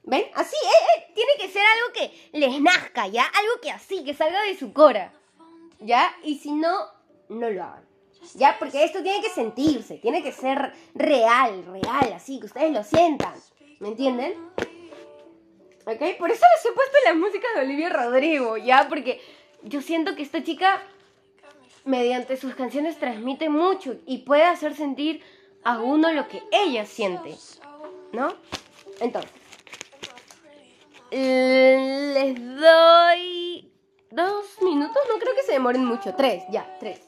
¿Ven? 0.03 0.25
Así, 0.33 0.55
eh, 0.55 0.97
eh, 0.97 1.11
tiene 1.13 1.31
que 1.39 1.49
ser 1.49 1.61
algo 1.61 1.93
que 1.93 2.37
les 2.37 2.61
nazca, 2.61 3.07
¿ya? 3.07 3.23
Algo 3.23 3.61
que 3.61 3.71
así, 3.71 4.03
que 4.03 4.13
salga 4.13 4.41
de 4.43 4.57
su 4.57 4.73
cora. 4.73 5.13
¿Ya? 5.79 6.13
Y 6.23 6.39
si 6.39 6.51
no, 6.51 6.87
no 7.29 7.49
lo 7.49 7.63
hagan. 7.63 7.87
¿Ya? 8.35 8.57
Porque 8.59 8.83
esto 8.83 9.01
tiene 9.01 9.21
que 9.21 9.29
sentirse, 9.29 9.97
tiene 9.97 10.21
que 10.21 10.33
ser 10.33 10.73
real, 10.93 11.65
real, 11.65 12.13
así, 12.13 12.39
que 12.39 12.47
ustedes 12.47 12.73
lo 12.73 12.83
sientan. 12.83 13.33
¿Me 13.79 13.89
entienden? 13.89 14.33
¿Ok? 15.89 16.17
Por 16.17 16.29
eso 16.29 16.45
les 16.55 16.65
he 16.65 16.71
puesto 16.73 16.97
la 17.05 17.13
música 17.15 17.47
de 17.55 17.61
Olivia 17.61 17.89
Rodrigo, 17.89 18.57
¿ya? 18.57 18.87
Porque 18.87 19.19
yo 19.63 19.81
siento 19.81 20.15
que 20.15 20.21
esta 20.21 20.43
chica, 20.43 20.83
mediante 21.83 22.37
sus 22.37 22.53
canciones, 22.53 22.99
transmite 22.99 23.49
mucho 23.49 23.95
y 24.05 24.19
puede 24.19 24.43
hacer 24.43 24.75
sentir 24.75 25.23
a 25.63 25.79
uno 25.79 26.11
lo 26.11 26.27
que 26.27 26.43
ella 26.51 26.85
siente, 26.85 27.35
¿no? 28.11 28.35
Entonces, 28.99 29.31
les 31.11 32.55
doy 32.57 33.71
dos 34.11 34.61
minutos, 34.61 35.01
no 35.09 35.19
creo 35.19 35.33
que 35.33 35.43
se 35.43 35.53
demoren 35.53 35.85
mucho, 35.85 36.13
tres, 36.15 36.43
ya, 36.51 36.77
tres. 36.79 37.01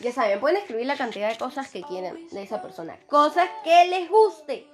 Ya 0.00 0.10
saben, 0.10 0.40
pueden 0.40 0.56
escribir 0.56 0.86
la 0.86 0.96
cantidad 0.96 1.28
de 1.30 1.38
cosas 1.38 1.70
que 1.70 1.82
quieren 1.82 2.28
de 2.30 2.42
esa 2.42 2.60
persona. 2.62 2.98
Cosas 3.06 3.48
que 3.62 3.84
les 3.86 4.08
guste. 4.08 4.66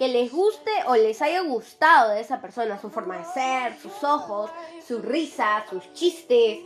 Que 0.00 0.08
les 0.08 0.32
guste 0.32 0.70
o 0.86 0.96
les 0.96 1.20
haya 1.20 1.42
gustado 1.42 2.12
de 2.12 2.22
esa 2.22 2.40
persona. 2.40 2.80
Su 2.80 2.88
forma 2.88 3.18
de 3.18 3.24
ser, 3.26 3.78
sus 3.78 4.02
ojos, 4.02 4.50
su 4.86 5.02
risa, 5.02 5.62
sus 5.68 5.92
chistes, 5.92 6.60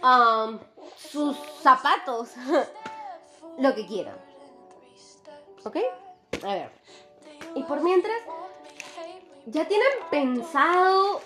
um, 0.00 0.60
sus 0.96 1.36
zapatos. 1.62 2.30
Lo 3.58 3.74
que 3.74 3.86
quieran. 3.86 4.16
¿Ok? 5.64 5.78
A 6.44 6.54
ver. 6.54 6.70
Y 7.56 7.64
por 7.64 7.82
mientras, 7.82 8.16
¿ya 9.46 9.66
tienen 9.66 9.88
pensado 10.08 11.20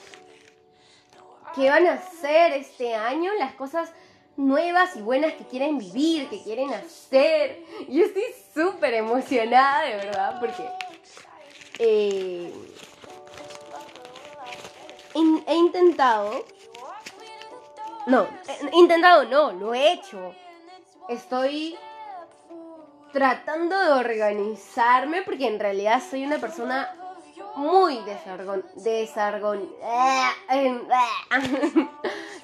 qué 1.54 1.68
van 1.68 1.86
a 1.86 1.92
hacer 1.92 2.52
este 2.52 2.94
año? 2.94 3.34
Las 3.38 3.52
cosas 3.52 3.92
nuevas 4.36 4.96
y 4.96 5.02
buenas 5.02 5.34
que 5.34 5.44
quieren 5.44 5.76
vivir, 5.76 6.30
que 6.30 6.42
quieren 6.42 6.72
hacer. 6.72 7.62
Yo 7.86 8.06
estoy 8.06 8.24
súper 8.54 8.94
emocionada, 8.94 9.82
de 9.82 9.96
verdad, 9.96 10.40
porque 10.40 10.64
eh, 11.80 12.52
he 15.46 15.54
intentado... 15.54 16.44
No, 18.06 18.26
he 18.72 18.76
intentado 18.76 19.24
no, 19.24 19.52
lo 19.52 19.74
he 19.74 19.92
hecho. 19.92 20.34
Estoy 21.08 21.76
tratando 23.12 23.78
de 23.78 23.90
organizarme 23.92 25.22
porque 25.22 25.48
en 25.48 25.58
realidad 25.58 26.02
soy 26.08 26.24
una 26.24 26.38
persona 26.38 26.94
muy 27.56 27.98
desargon... 28.04 28.64
desargon... 28.76 29.68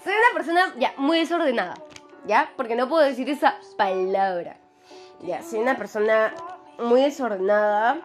soy 0.05 0.13
una 0.13 0.33
persona 0.35 0.75
ya 0.79 0.95
muy 0.97 1.21
desordenada. 1.21 1.75
¿ya? 2.27 2.51
Porque 2.57 2.77
no 2.77 2.89
puedo 2.89 3.05
decir 3.05 3.29
esa 3.31 3.57
palabra. 3.77 4.57
Ya, 5.23 5.43
soy 5.43 5.61
una 5.61 5.77
persona 5.77 6.35
muy 6.79 7.03
desordenada, 7.03 8.01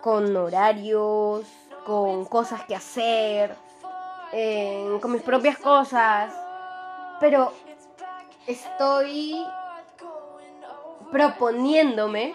con 0.00 0.36
horarios, 0.36 1.46
con 1.84 2.24
cosas 2.26 2.64
que 2.64 2.74
hacer, 2.74 3.56
con 5.00 5.12
mis 5.12 5.22
propias 5.22 5.58
cosas. 5.58 6.32
Pero 7.20 7.52
estoy 8.46 9.44
proponiéndome 11.10 12.34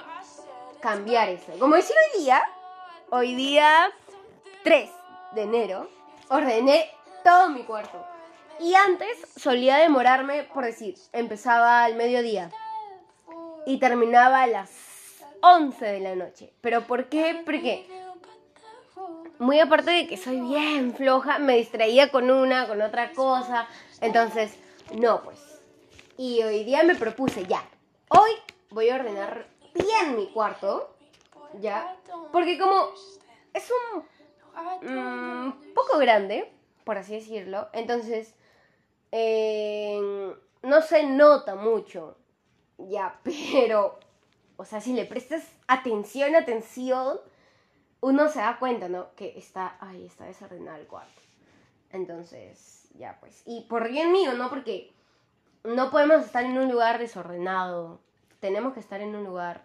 cambiar 0.82 1.30
eso. 1.30 1.54
Como 1.60 1.76
decir 1.76 1.96
hoy 1.96 2.22
día, 2.22 2.44
hoy 3.10 3.36
día 3.36 3.92
3 4.64 4.90
de 5.34 5.42
enero, 5.44 5.88
ordené 6.30 6.90
todo 7.24 7.50
mi 7.50 7.64
cuarto. 7.64 8.06
Y 8.60 8.76
antes 8.76 9.08
solía 9.36 9.78
demorarme, 9.78 10.44
por 10.44 10.66
decir, 10.66 10.96
empezaba 11.12 11.84
al 11.84 11.96
mediodía 11.96 12.52
y 13.66 13.78
terminaba 13.80 14.42
a 14.44 14.48
las 14.48 14.70
11 15.44 15.86
de 15.86 16.00
la 16.00 16.16
noche. 16.16 16.54
¿Pero 16.62 16.88
por 16.88 17.10
qué? 17.10 17.42
Porque 17.46 17.86
muy 19.40 19.60
aparte 19.60 19.92
de 19.92 20.08
que 20.08 20.16
soy 20.16 20.40
bien 20.40 20.96
floja, 20.96 21.38
me 21.38 21.58
distraía 21.58 22.12
con 22.12 22.32
una, 22.32 22.68
con 22.68 22.82
otra 22.82 23.12
cosa. 23.12 23.68
Entonces, 24.00 24.58
no, 24.96 25.22
pues. 25.22 25.40
Y 26.18 26.42
hoy 26.44 26.64
día 26.64 26.84
me 26.84 26.96
propuse, 26.96 27.46
ya, 27.46 27.64
hoy 28.10 28.32
voy 28.70 28.90
a 28.90 28.96
ordenar 28.96 29.48
bien 29.74 30.16
mi 30.16 30.28
cuarto, 30.28 30.96
ya, 31.60 31.98
porque 32.32 32.58
como 32.58 32.90
es 33.54 33.70
un 33.72 35.48
mm, 35.48 35.74
poco 35.74 35.98
grande, 35.98 36.52
por 36.84 36.98
así 36.98 37.16
decirlo, 37.16 37.68
entonces 37.74 38.36
no 39.12 40.82
se 40.82 41.04
nota 41.04 41.56
mucho, 41.56 42.16
ya, 42.78 43.20
pero, 43.24 44.00
o 44.58 44.66
sea, 44.66 44.82
si 44.82 44.94
le 44.94 45.06
prestas 45.06 45.44
atención, 45.68 46.36
atención, 46.36 47.20
uno 48.02 48.30
se 48.30 48.40
da 48.40 48.60
cuenta, 48.60 48.90
¿no? 48.90 49.14
Que 49.16 49.38
está, 49.38 49.78
ay, 49.80 50.06
está 50.06 50.26
desordenado 50.26 50.78
el 50.78 50.88
cuarto. 50.88 51.22
Entonces, 51.92 52.90
ya 52.98 53.18
pues. 53.20 53.44
Y 53.46 53.62
por 53.62 53.90
bien 53.90 54.12
mío, 54.12 54.34
¿no? 54.34 54.50
Porque 54.50 54.92
no 55.64 55.90
podemos 55.90 56.26
estar 56.26 56.44
en 56.44 56.58
un 56.58 56.70
lugar 56.70 57.00
desordenado. 57.00 58.00
Tenemos 58.40 58.74
que 58.74 58.80
estar 58.80 59.00
en 59.02 59.16
un 59.16 59.24
lugar 59.24 59.64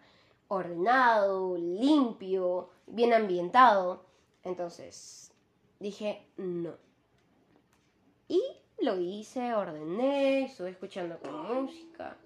ordenado, 0.48 1.56
limpio, 1.58 2.70
bien 2.86 3.12
ambientado. 3.12 4.04
Entonces, 4.44 5.32
dije, 5.80 6.26
no. 6.36 6.74
Y 8.28 8.40
lo 8.80 8.98
hice, 8.98 9.54
ordené, 9.54 10.44
estuve 10.44 10.70
escuchando 10.70 11.18
con 11.18 11.62
música. 11.62 12.16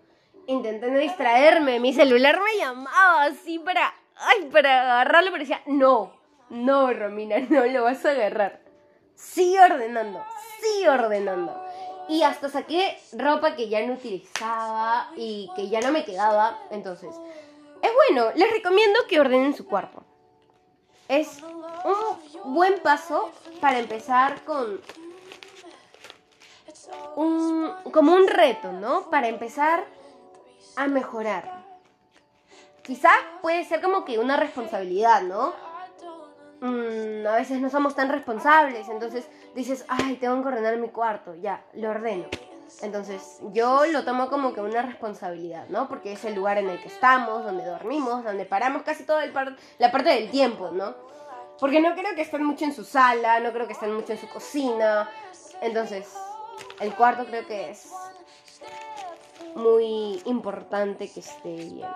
Intenté 0.47 0.91
no 0.91 0.99
distraerme, 0.99 1.79
mi 1.79 1.93
celular 1.93 2.41
me 2.41 2.59
llamaba 2.59 3.25
así 3.25 3.59
para, 3.59 3.95
ay, 4.17 4.49
para 4.51 4.83
agarrarlo, 4.83 5.31
pero 5.31 5.45
decía, 5.45 5.63
no, 5.67 6.13
no, 6.51 6.93
Romina, 6.93 7.39
no 7.51 7.65
lo 7.65 7.85
vas 7.85 8.05
a 8.05 8.11
agarrar. 8.11 8.61
Sigue 9.15 9.61
ordenando, 9.61 10.25
sigue 10.61 10.89
ordenando. 10.89 11.65
Y 12.09 12.23
hasta 12.25 12.49
saqué 12.49 12.99
ropa 13.13 13.55
que 13.55 13.69
ya 13.69 13.87
no 13.87 13.95
utilizaba 13.95 15.11
y 15.17 15.49
que 15.55 15.69
ya 15.69 15.81
no 15.81 15.93
me 15.93 16.05
quedaba. 16.05 16.59
Entonces, 16.71 17.15
es 17.81 17.91
bueno, 17.95 18.33
les 18.35 18.51
recomiendo 18.51 18.99
que 19.09 19.21
ordenen 19.21 19.55
su 19.55 19.67
cuarto. 19.67 20.05
Es 21.09 21.39
un 21.85 22.55
buen 22.55 22.81
paso 22.81 23.31
para 23.61 23.79
empezar 23.79 24.43
con 24.45 24.81
un 27.17 27.71
como 27.93 28.15
un 28.15 28.27
reto, 28.27 28.73
¿no? 28.73 29.09
Para 29.11 29.29
empezar 29.29 29.85
a 30.77 30.87
mejorar. 30.87 31.63
Quizás 32.83 33.17
puede 33.41 33.65
ser 33.65 33.81
como 33.81 34.05
que 34.05 34.19
una 34.19 34.37
responsabilidad, 34.37 35.23
¿no? 35.23 35.55
Mm, 36.61 37.27
a 37.27 37.37
veces 37.37 37.61
no 37.61 37.71
somos 37.71 37.95
tan 37.95 38.09
responsables, 38.09 38.89
entonces 38.89 39.29
dices, 39.55 39.85
ay, 39.89 40.17
tengo 40.17 40.41
que 40.43 40.49
ordenar 40.49 40.77
mi 40.77 40.89
cuarto, 40.89 41.35
ya, 41.35 41.65
lo 41.75 41.91
ordeno. 41.91 42.27
Entonces 42.81 43.41
yo 43.53 43.85
lo 43.87 44.05
tomo 44.05 44.29
como 44.29 44.53
que 44.55 44.61
una 44.61 44.83
responsabilidad, 44.83 45.69
¿no? 45.69 45.89
Porque 45.89 46.13
es 46.13 46.25
el 46.25 46.35
lugar 46.35 46.59
en 46.59 46.69
el 46.69 46.81
que 46.81 46.89
estamos, 46.89 47.45
donde 47.45 47.65
dormimos, 47.65 48.25
donde 48.25 48.45
paramos 48.45 48.83
casi 48.83 49.05
toda 49.05 49.27
la 49.27 49.93
parte 49.93 50.11
del 50.11 50.31
tiempo, 50.31 50.71
¿no? 50.73 50.95
Porque 51.59 51.81
no 51.81 51.95
creo 51.95 52.15
que 52.15 52.23
estén 52.23 52.45
mucho 52.45 52.65
en 52.65 52.73
su 52.73 52.85
sala, 52.85 53.39
no 53.41 53.53
creo 53.53 53.67
que 53.67 53.75
estén 53.75 53.95
mucho 53.95 54.13
en 54.13 54.19
su 54.19 54.29
cocina. 54.29 55.09
Entonces, 55.61 56.13
el 56.81 56.95
cuarto 56.95 57.25
creo 57.27 57.47
que 57.47 57.71
es 57.71 57.93
muy 59.55 60.23
importante 60.25 61.11
que 61.11 61.21
esté 61.21 61.55
bien. 61.55 61.89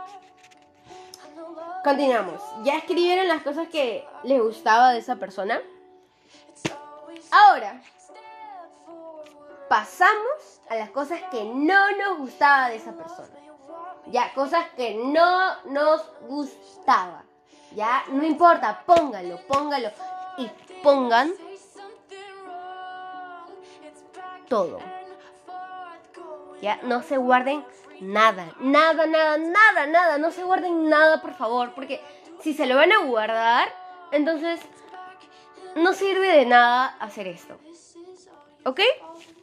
Continuamos. 1.84 2.42
¿Ya 2.64 2.78
escribieron 2.78 3.28
las 3.28 3.42
cosas 3.42 3.68
que 3.68 4.04
les 4.24 4.42
gustaba 4.42 4.92
de 4.92 4.98
esa 4.98 5.16
persona? 5.16 5.60
Ahora, 7.30 7.80
pasamos 9.68 10.60
a 10.68 10.76
las 10.76 10.90
cosas 10.90 11.20
que 11.30 11.44
no 11.44 11.90
nos 11.96 12.18
gustaba 12.18 12.70
de 12.70 12.76
esa 12.76 12.92
persona. 12.92 13.28
Ya, 14.06 14.32
cosas 14.34 14.66
que 14.76 14.94
no 14.94 15.62
nos 15.64 16.02
gustaba. 16.28 17.24
Ya, 17.74 18.04
no 18.08 18.24
importa, 18.24 18.82
póngalo, 18.86 19.38
póngalo. 19.48 19.90
Y 20.38 20.48
pongan 20.82 21.32
todo. 24.48 24.78
Ya, 26.62 26.80
no 26.82 27.02
se 27.02 27.16
guarden 27.16 27.64
nada, 28.00 28.54
nada, 28.60 29.06
nada, 29.06 29.38
nada, 29.38 29.86
nada. 29.86 30.18
No 30.18 30.30
se 30.30 30.42
guarden 30.42 30.88
nada, 30.88 31.20
por 31.20 31.34
favor. 31.34 31.74
Porque 31.74 32.00
si 32.42 32.54
se 32.54 32.66
lo 32.66 32.76
van 32.76 32.92
a 32.92 33.04
guardar, 33.04 33.68
entonces 34.12 34.60
no 35.74 35.92
sirve 35.92 36.28
de 36.28 36.46
nada 36.46 36.96
hacer 37.00 37.26
esto. 37.26 37.58
¿Ok? 38.64 38.80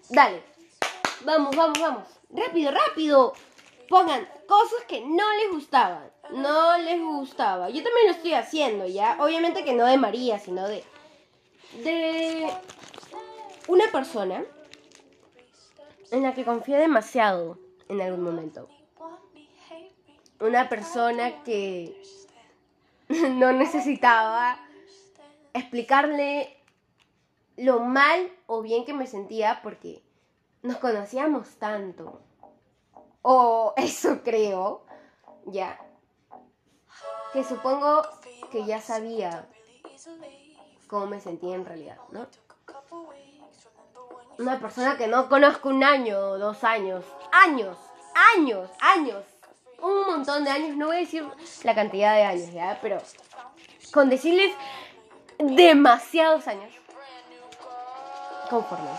Dale. 0.09 0.43
Vamos, 1.23 1.55
vamos, 1.55 1.79
vamos. 1.79 2.03
Rápido, 2.29 2.71
rápido. 2.71 3.33
Pongan 3.87 4.27
cosas 4.47 4.83
que 4.87 5.01
no 5.01 5.23
les 5.35 5.51
gustaban. 5.51 6.11
No 6.31 6.77
les 6.77 6.99
gustaba. 6.99 7.69
Yo 7.69 7.83
también 7.83 8.07
lo 8.07 8.11
estoy 8.11 8.33
haciendo, 8.33 8.87
¿ya? 8.87 9.17
Obviamente 9.19 9.63
que 9.63 9.73
no 9.73 9.85
de 9.85 9.97
María, 9.97 10.39
sino 10.39 10.67
de... 10.67 10.83
De... 11.83 12.51
Una 13.67 13.85
persona 13.91 14.43
en 16.13 16.21
la 16.21 16.35
que 16.35 16.45
confié 16.45 16.77
demasiado 16.77 17.57
en 17.89 17.99
algún 17.99 18.21
momento. 18.21 18.69
Una 20.39 20.69
persona 20.69 21.41
que 21.43 21.99
no 23.09 23.51
necesitaba 23.51 24.59
explicarle 25.53 26.55
lo 27.57 27.79
mal 27.79 28.31
o 28.45 28.61
bien 28.61 28.85
que 28.85 28.93
me 28.93 29.07
sentía 29.07 29.61
porque 29.63 30.03
nos 30.61 30.77
conocíamos 30.77 31.55
tanto. 31.55 32.21
O 33.23 33.73
eso 33.75 34.19
creo, 34.23 34.83
ya. 35.47 35.79
Que 37.33 37.43
supongo 37.43 38.03
que 38.51 38.65
ya 38.65 38.79
sabía 38.81 39.49
cómo 40.85 41.07
me 41.07 41.19
sentía 41.19 41.55
en 41.55 41.65
realidad, 41.65 41.97
¿no? 42.11 42.27
Una 44.37 44.59
persona 44.59 44.97
que 44.97 45.07
no 45.07 45.29
conozco 45.29 45.69
un 45.69 45.83
año, 45.83 46.37
dos 46.37 46.63
años, 46.63 47.05
años, 47.31 47.77
años, 48.35 48.69
años, 48.79 49.23
un 49.79 50.05
montón 50.07 50.43
de 50.43 50.49
años, 50.49 50.75
no 50.75 50.87
voy 50.87 50.97
a 50.97 50.99
decir 50.99 51.25
la 51.63 51.75
cantidad 51.75 52.15
de 52.15 52.23
años, 52.23 52.51
¿ya? 52.51 52.79
Pero 52.81 52.97
con 53.91 54.09
decirles 54.09 54.53
demasiados 55.37 56.47
años 56.47 56.71
conforme 58.49 58.89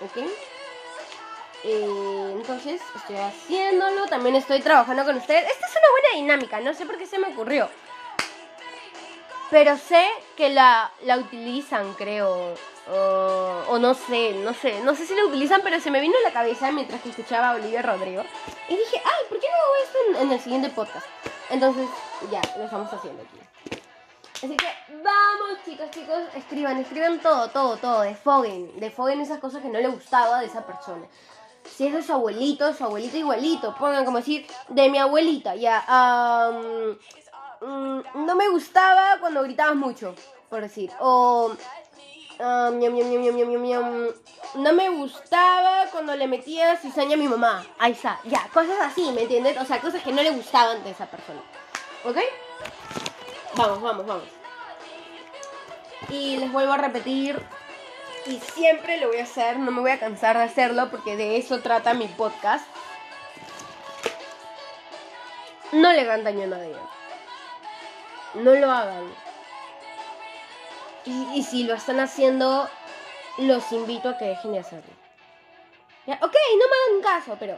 ¿Ok? 0.00 0.16
Eh, 1.64 2.32
entonces 2.36 2.80
estoy 2.94 3.16
haciéndolo, 3.16 4.06
también 4.06 4.36
estoy 4.36 4.60
trabajando 4.60 5.04
con 5.04 5.16
ustedes. 5.16 5.50
Esta 5.50 5.66
es 5.66 5.72
una 5.72 5.90
buena 5.90 6.22
dinámica, 6.22 6.60
no 6.60 6.72
sé 6.72 6.86
por 6.86 6.98
qué 6.98 7.06
se 7.06 7.18
me 7.18 7.28
ocurrió. 7.28 7.68
Pero 9.50 9.76
sé 9.76 10.06
que 10.36 10.50
la, 10.50 10.92
la 11.02 11.18
utilizan, 11.18 11.94
creo. 11.94 12.54
O 12.90 13.78
no 13.78 13.94
sé, 13.94 14.32
no 14.32 14.54
sé. 14.54 14.80
No 14.82 14.94
sé 14.94 15.06
si 15.06 15.14
la 15.14 15.24
utilizan, 15.24 15.60
pero 15.62 15.80
se 15.80 15.90
me 15.90 16.00
vino 16.00 16.14
a 16.18 16.28
la 16.28 16.32
cabeza 16.32 16.72
mientras 16.72 17.00
que 17.02 17.10
escuchaba 17.10 17.50
a 17.50 17.54
Olivia 17.54 17.82
Rodrigo. 17.82 18.22
Y 18.68 18.76
dije, 18.76 19.02
ay, 19.04 19.26
¿por 19.28 19.38
qué 19.38 19.46
no 19.48 19.54
hago 19.54 19.74
esto 19.84 20.22
en 20.22 20.32
el 20.32 20.40
siguiente 20.40 20.70
podcast? 20.70 21.06
Entonces, 21.50 21.88
ya, 22.30 22.40
lo 22.56 22.64
estamos 22.64 22.92
haciendo 22.92 23.22
aquí. 23.22 23.38
Así 24.36 24.56
que 24.56 24.66
vamos, 25.02 25.64
chicos, 25.64 25.90
chicos, 25.90 26.22
escriban, 26.34 26.78
escriban 26.78 27.18
todo, 27.20 27.48
todo, 27.48 27.76
todo, 27.76 28.02
defoguen, 28.02 28.78
defoguen 28.78 29.20
esas 29.20 29.40
cosas 29.40 29.62
que 29.62 29.68
no 29.68 29.80
le 29.80 29.88
gustaba 29.88 30.40
de 30.40 30.46
esa 30.46 30.64
persona. 30.64 31.06
Si 31.64 31.86
es 31.86 31.92
de 31.92 32.02
su 32.02 32.12
abuelito, 32.12 32.72
su 32.72 32.84
abuelito 32.84 33.16
igualito, 33.16 33.74
pongan 33.74 34.04
como 34.04 34.18
decir, 34.18 34.46
de 34.68 34.88
mi 34.88 34.98
abuelita, 34.98 35.56
ya, 35.56 35.84
mm, 37.60 38.02
no 38.26 38.36
me 38.36 38.48
gustaba 38.48 39.18
cuando 39.18 39.42
gritabas 39.42 39.76
mucho, 39.76 40.14
por 40.48 40.60
decir, 40.60 40.92
o 41.00 41.52
no 42.38 42.70
me 44.72 44.88
gustaba 44.90 45.86
cuando 45.90 46.14
le 46.14 46.26
metía 46.26 46.76
cizaña 46.76 47.14
a 47.14 47.18
mi 47.18 47.28
mamá. 47.28 47.64
Ahí 47.78 47.92
está, 47.92 48.20
ya, 48.24 48.48
cosas 48.52 48.76
así, 48.80 49.10
¿me 49.12 49.22
entiendes? 49.22 49.56
O 49.58 49.64
sea, 49.64 49.80
cosas 49.80 50.02
que 50.02 50.12
no 50.12 50.22
le 50.22 50.30
gustaban 50.30 50.82
de 50.84 50.90
esa 50.90 51.06
persona. 51.06 51.40
¿Ok? 52.04 52.18
Vamos, 53.56 53.82
vamos, 53.82 54.06
vamos. 54.06 54.28
Y 56.10 56.36
les 56.36 56.52
vuelvo 56.52 56.72
a 56.72 56.78
repetir, 56.78 57.44
y 58.26 58.38
siempre 58.38 58.98
lo 58.98 59.08
voy 59.08 59.18
a 59.18 59.24
hacer, 59.24 59.58
no 59.58 59.70
me 59.70 59.80
voy 59.80 59.90
a 59.90 59.98
cansar 59.98 60.36
de 60.36 60.44
hacerlo 60.44 60.90
porque 60.90 61.16
de 61.16 61.38
eso 61.38 61.60
trata 61.60 61.94
mi 61.94 62.06
podcast. 62.08 62.66
No 65.72 65.92
le 65.92 66.02
hagan 66.02 66.24
daño 66.24 66.44
a 66.44 66.46
nadie. 66.46 66.76
No 68.34 68.54
lo 68.54 68.70
hagan 68.70 69.12
y, 71.08 71.42
si 71.42 71.64
lo 71.64 71.74
están 71.74 72.00
haciendo, 72.00 72.68
los 73.38 73.72
invito 73.72 74.10
a 74.10 74.18
que 74.18 74.26
dejen 74.26 74.52
de 74.52 74.58
hacerlo. 74.58 74.92
¿Ya? 76.06 76.14
Ok, 76.22 76.34
no 76.58 76.64
me 76.68 76.98
hagan 77.02 77.20
caso, 77.20 77.36
pero 77.38 77.56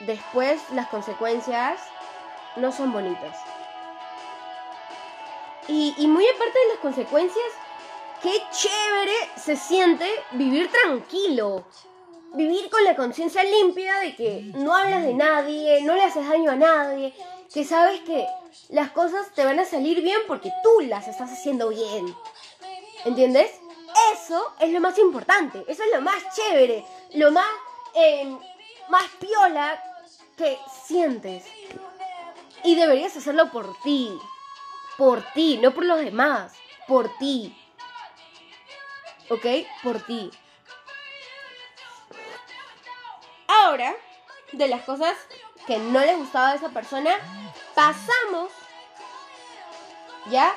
después 0.00 0.60
las 0.72 0.88
consecuencias 0.88 1.80
no 2.56 2.72
son 2.72 2.92
bonitas. 2.92 3.38
Y, 5.68 5.94
y, 5.96 6.06
muy 6.06 6.26
aparte 6.26 6.58
de 6.58 6.68
las 6.70 6.78
consecuencias, 6.78 7.46
qué 8.20 8.42
chévere 8.50 9.30
se 9.36 9.56
siente 9.56 10.06
vivir 10.32 10.70
tranquilo. 10.70 11.64
Vivir 12.34 12.70
con 12.70 12.82
la 12.84 12.96
conciencia 12.96 13.44
limpia 13.44 13.98
de 13.98 14.16
que 14.16 14.40
no 14.54 14.74
hablas 14.74 15.04
de 15.04 15.12
nadie, 15.12 15.82
no 15.82 15.94
le 15.94 16.02
haces 16.02 16.26
daño 16.26 16.50
a 16.50 16.56
nadie, 16.56 17.14
que 17.52 17.62
sabes 17.62 18.00
que 18.00 18.26
las 18.68 18.90
cosas 18.90 19.32
te 19.34 19.44
van 19.44 19.58
a 19.58 19.64
salir 19.64 20.02
bien 20.02 20.20
porque 20.26 20.52
tú 20.62 20.80
las 20.80 21.08
estás 21.08 21.30
haciendo 21.30 21.68
bien. 21.68 22.14
¿Entiendes? 23.04 23.50
Eso 24.14 24.54
es 24.60 24.70
lo 24.70 24.80
más 24.80 24.98
importante, 24.98 25.64
eso 25.68 25.82
es 25.82 25.90
lo 25.92 26.00
más 26.00 26.22
chévere, 26.34 26.84
lo 27.14 27.30
más, 27.30 27.46
em, 27.94 28.38
más 28.88 29.04
piola 29.20 29.82
que 30.36 30.58
sientes. 30.86 31.44
Y 32.64 32.74
deberías 32.74 33.16
hacerlo 33.16 33.50
por 33.50 33.78
ti, 33.82 34.16
por 34.96 35.22
ti, 35.32 35.58
no 35.58 35.72
por 35.72 35.84
los 35.84 35.98
demás, 35.98 36.52
por 36.86 37.16
ti. 37.18 37.56
¿Ok? 39.28 39.46
Por 39.82 40.00
ti. 40.02 40.30
Ahora, 43.46 43.94
de 44.52 44.68
las 44.68 44.82
cosas 44.82 45.16
que 45.66 45.78
no 45.78 46.00
les 46.00 46.18
gustaba 46.18 46.50
de 46.50 46.56
esa 46.56 46.68
persona, 46.70 47.12
pasamos 47.74 48.50
ya 50.30 50.54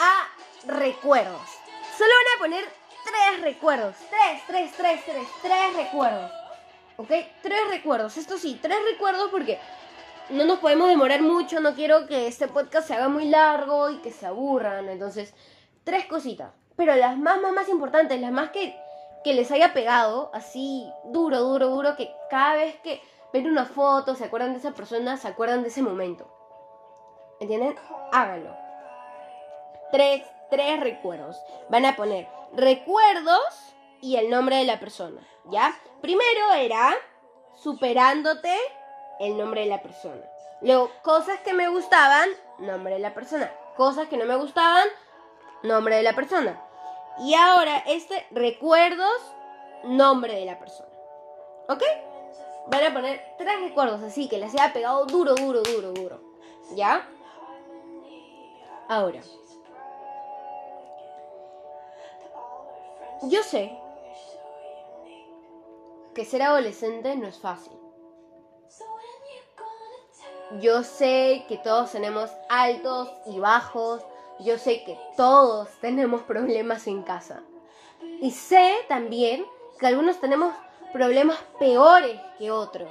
a 0.00 0.28
recuerdos. 0.66 1.40
Solo 1.96 2.10
van 2.10 2.36
a 2.36 2.38
poner 2.38 2.82
tres 3.04 3.40
recuerdos. 3.42 3.96
Tres, 4.10 4.42
tres, 4.46 4.72
tres, 4.76 5.04
tres, 5.04 5.28
tres 5.42 5.76
recuerdos. 5.76 6.30
¿Ok? 6.96 7.10
Tres 7.42 7.68
recuerdos. 7.68 8.16
Esto 8.16 8.38
sí, 8.38 8.58
tres 8.60 8.78
recuerdos 8.90 9.30
porque 9.30 9.58
no 10.30 10.44
nos 10.44 10.58
podemos 10.58 10.88
demorar 10.88 11.22
mucho. 11.22 11.60
No 11.60 11.74
quiero 11.74 12.06
que 12.06 12.26
este 12.26 12.48
podcast 12.48 12.88
se 12.88 12.94
haga 12.94 13.08
muy 13.08 13.26
largo 13.26 13.90
y 13.90 13.98
que 13.98 14.12
se 14.12 14.26
aburran. 14.26 14.88
Entonces, 14.88 15.34
tres 15.84 16.06
cositas. 16.06 16.52
Pero 16.76 16.94
las 16.96 17.16
más, 17.18 17.40
más, 17.40 17.52
más 17.52 17.68
importantes, 17.68 18.20
las 18.20 18.32
más 18.32 18.50
que, 18.50 18.74
que 19.24 19.34
les 19.34 19.50
haya 19.50 19.72
pegado, 19.74 20.30
así 20.32 20.90
duro, 21.04 21.40
duro, 21.40 21.68
duro, 21.68 21.96
que 21.96 22.10
cada 22.30 22.54
vez 22.54 22.76
que 22.82 23.02
ven 23.32 23.46
una 23.46 23.64
foto, 23.64 24.14
se 24.14 24.24
acuerdan 24.24 24.52
de 24.52 24.58
esa 24.58 24.72
persona, 24.72 25.16
se 25.16 25.28
acuerdan 25.28 25.62
de 25.62 25.68
ese 25.68 25.82
momento. 25.82 26.26
¿Entienden? 27.40 27.76
Háganlo. 28.12 28.54
Tres, 29.90 30.22
tres 30.50 30.80
recuerdos. 30.80 31.40
Van 31.68 31.84
a 31.86 31.96
poner 31.96 32.28
recuerdos 32.52 33.74
y 34.00 34.16
el 34.16 34.30
nombre 34.30 34.56
de 34.56 34.64
la 34.64 34.78
persona. 34.78 35.20
¿Ya? 35.46 35.74
Primero 36.00 36.52
era 36.52 36.94
superándote 37.54 38.54
el 39.20 39.36
nombre 39.36 39.62
de 39.62 39.66
la 39.66 39.82
persona. 39.82 40.22
Luego, 40.60 40.90
cosas 41.02 41.40
que 41.40 41.54
me 41.54 41.68
gustaban, 41.68 42.28
nombre 42.58 42.94
de 42.94 43.00
la 43.00 43.14
persona. 43.14 43.50
Cosas 43.76 44.08
que 44.08 44.16
no 44.16 44.24
me 44.24 44.36
gustaban, 44.36 44.86
nombre 45.62 45.96
de 45.96 46.02
la 46.02 46.14
persona. 46.14 46.62
Y 47.18 47.34
ahora 47.34 47.78
este, 47.86 48.26
recuerdos, 48.30 49.34
nombre 49.84 50.34
de 50.34 50.44
la 50.44 50.58
persona. 50.58 50.90
¿Ok? 51.68 51.82
Van 52.66 52.84
a 52.84 52.92
poner 52.92 53.34
tres 53.38 53.60
recuerdos 53.60 54.02
así, 54.02 54.28
que 54.28 54.38
les 54.38 54.54
haya 54.54 54.72
pegado 54.72 55.04
duro, 55.06 55.34
duro, 55.34 55.62
duro, 55.62 55.92
duro. 55.92 56.20
¿Ya? 56.74 57.08
Ahora. 58.88 59.20
Yo 63.24 63.42
sé 63.42 63.78
que 66.14 66.24
ser 66.24 66.42
adolescente 66.42 67.16
no 67.16 67.26
es 67.26 67.38
fácil. 67.38 67.72
Yo 70.60 70.82
sé 70.82 71.44
que 71.48 71.56
todos 71.56 71.92
tenemos 71.92 72.30
altos 72.50 73.10
y 73.26 73.38
bajos. 73.38 74.02
Yo 74.40 74.58
sé 74.58 74.84
que 74.84 74.98
todos 75.16 75.68
tenemos 75.80 76.22
problemas 76.22 76.86
en 76.86 77.02
casa. 77.02 77.42
Y 78.20 78.32
sé 78.32 78.74
también 78.88 79.46
que 79.78 79.86
algunos 79.86 80.20
tenemos 80.20 80.52
problemas 80.92 81.38
peores 81.58 82.20
que 82.38 82.50
otros. 82.50 82.90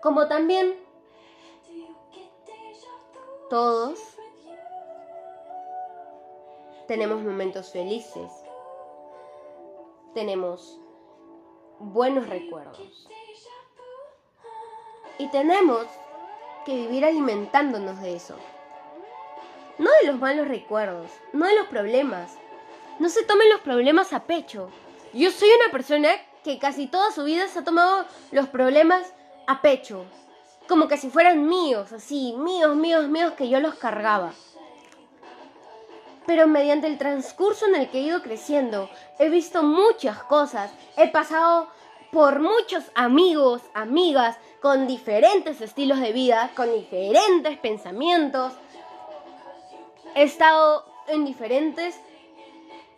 Como 0.00 0.28
también 0.28 0.74
todos 3.50 3.98
tenemos 6.86 7.22
momentos 7.22 7.70
felices, 7.70 8.30
tenemos 10.14 10.78
buenos 11.78 12.28
recuerdos 12.28 13.08
y 15.18 15.28
tenemos 15.30 15.86
que 16.64 16.74
vivir 16.74 17.04
alimentándonos 17.04 18.00
de 18.00 18.16
eso. 18.16 18.36
No 19.78 19.90
de 20.00 20.06
los 20.08 20.18
malos 20.18 20.48
recuerdos, 20.48 21.10
no 21.32 21.46
de 21.46 21.56
los 21.56 21.66
problemas, 21.68 22.38
no 23.00 23.08
se 23.08 23.24
tomen 23.24 23.48
los 23.48 23.62
problemas 23.62 24.12
a 24.12 24.24
pecho. 24.24 24.68
Yo 25.14 25.30
soy 25.30 25.48
una 25.58 25.72
persona 25.72 26.10
que 26.44 26.58
casi 26.58 26.86
toda 26.86 27.10
su 27.10 27.24
vida 27.24 27.48
se 27.48 27.58
ha 27.58 27.64
tomado 27.64 28.04
los 28.30 28.46
problemas 28.48 29.12
a 29.46 29.62
pecho. 29.62 30.04
Como 30.68 30.86
que 30.86 30.98
si 30.98 31.08
fueran 31.08 31.48
míos, 31.48 31.92
así, 31.92 32.34
míos, 32.36 32.76
míos, 32.76 33.08
míos, 33.08 33.32
que 33.38 33.48
yo 33.48 33.58
los 33.58 33.74
cargaba. 33.76 34.32
Pero 36.26 36.46
mediante 36.46 36.86
el 36.86 36.98
transcurso 36.98 37.66
en 37.66 37.74
el 37.74 37.88
que 37.88 38.00
he 38.00 38.02
ido 38.02 38.22
creciendo, 38.22 38.90
he 39.18 39.30
visto 39.30 39.62
muchas 39.62 40.22
cosas. 40.24 40.70
He 40.98 41.08
pasado 41.08 41.68
por 42.12 42.40
muchos 42.40 42.84
amigos, 42.94 43.62
amigas, 43.72 44.36
con 44.60 44.86
diferentes 44.86 45.62
estilos 45.62 46.00
de 46.00 46.12
vida, 46.12 46.50
con 46.54 46.70
diferentes 46.70 47.58
pensamientos. 47.58 48.52
He 50.14 50.24
estado 50.24 50.84
en 51.08 51.24
diferentes 51.24 51.98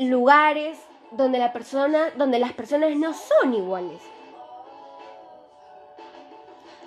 lugares 0.05 0.79
donde 1.11 1.38
la 1.38 1.53
persona, 1.53 2.11
donde 2.17 2.38
las 2.38 2.53
personas 2.53 2.97
no 2.97 3.12
son 3.15 3.55
iguales. 3.55 4.01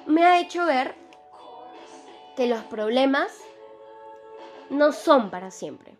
Me 0.05 0.23
ha 0.23 0.39
hecho 0.39 0.65
ver 0.65 0.95
que 2.35 2.47
los 2.47 2.61
problemas 2.63 3.31
no 4.69 4.91
son 4.91 5.29
para 5.29 5.51
siempre. 5.51 5.95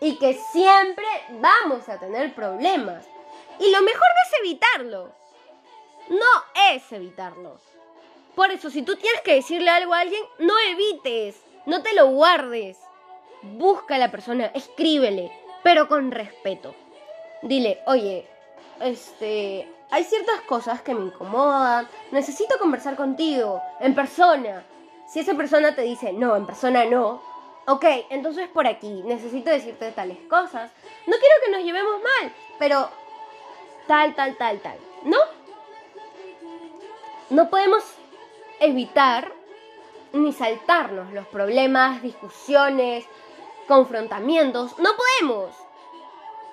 Y 0.00 0.18
que 0.18 0.34
siempre 0.52 1.06
vamos 1.40 1.88
a 1.88 1.98
tener 1.98 2.34
problemas. 2.34 3.06
Y 3.58 3.70
lo 3.70 3.82
mejor 3.82 4.00
no 4.00 4.22
es 4.26 4.40
evitarlo. 4.40 5.12
No 6.08 6.72
es 6.72 6.92
evitarlo. 6.92 7.58
Por 8.34 8.50
eso, 8.50 8.68
si 8.68 8.82
tú 8.82 8.96
tienes 8.96 9.22
que 9.22 9.34
decirle 9.34 9.70
algo 9.70 9.94
a 9.94 10.00
alguien, 10.00 10.22
no 10.38 10.54
evites, 10.70 11.40
no 11.66 11.82
te 11.82 11.94
lo 11.94 12.08
guardes. 12.08 12.78
Busca 13.42 13.94
a 13.94 13.98
la 13.98 14.10
persona, 14.10 14.46
escríbele, 14.46 15.32
pero 15.64 15.88
con 15.88 16.12
respeto. 16.12 16.76
Dile, 17.42 17.80
oye, 17.86 18.28
este, 18.80 19.68
hay 19.90 20.04
ciertas 20.04 20.42
cosas 20.42 20.82
que 20.82 20.94
me 20.94 21.06
incomodan, 21.06 21.88
necesito 22.12 22.58
conversar 22.58 22.94
contigo, 22.94 23.60
en 23.80 23.94
persona. 23.94 24.62
Si 25.08 25.20
esa 25.20 25.34
persona 25.34 25.74
te 25.74 25.82
dice, 25.82 26.12
no, 26.12 26.36
en 26.36 26.46
persona 26.46 26.84
no, 26.84 27.20
ok, 27.66 27.84
entonces 28.10 28.48
por 28.48 28.66
aquí, 28.66 29.02
necesito 29.04 29.50
decirte 29.50 29.90
tales 29.92 30.18
cosas. 30.28 30.70
No 31.06 31.16
quiero 31.16 31.34
que 31.44 31.50
nos 31.50 31.62
llevemos 31.62 32.00
mal, 32.02 32.32
pero 32.58 32.88
tal, 33.86 34.14
tal, 34.14 34.36
tal, 34.36 34.60
tal, 34.60 34.76
¿no? 35.04 35.18
No 37.30 37.48
podemos 37.48 37.82
evitar 38.60 39.32
ni 40.12 40.32
saltarnos 40.32 41.12
los 41.12 41.26
problemas, 41.26 42.02
discusiones, 42.02 43.06
confrontamientos. 43.66 44.78
No 44.78 44.90
podemos. 44.96 45.54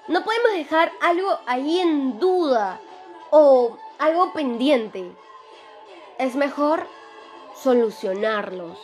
No 0.07 0.23
podemos 0.23 0.51
dejar 0.53 0.91
algo 1.01 1.39
ahí 1.45 1.79
en 1.79 2.19
duda 2.19 2.79
o 3.29 3.77
algo 3.99 4.33
pendiente. 4.33 5.11
Es 6.17 6.35
mejor 6.35 6.87
solucionarlos. 7.55 8.77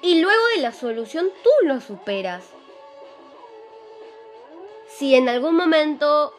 Y 0.00 0.20
luego 0.20 0.42
de 0.54 0.62
la 0.62 0.72
solución 0.72 1.28
tú 1.42 1.50
lo 1.66 1.80
superas. 1.80 2.44
Si 4.86 5.14
en 5.14 5.28
algún 5.28 5.56
momento 5.56 6.32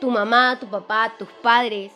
tu 0.00 0.10
mamá, 0.10 0.58
tu 0.58 0.68
papá, 0.68 1.14
tus 1.18 1.28
padres 1.42 1.92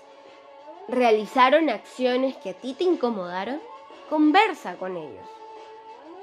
realizaron 0.88 1.71
acciones 1.71 2.37
que 2.37 2.51
a 2.51 2.55
ti 2.55 2.75
te 2.75 2.85
incomodaron, 2.85 3.61
conversa 4.09 4.77
con 4.77 4.97
ellos. 4.97 5.38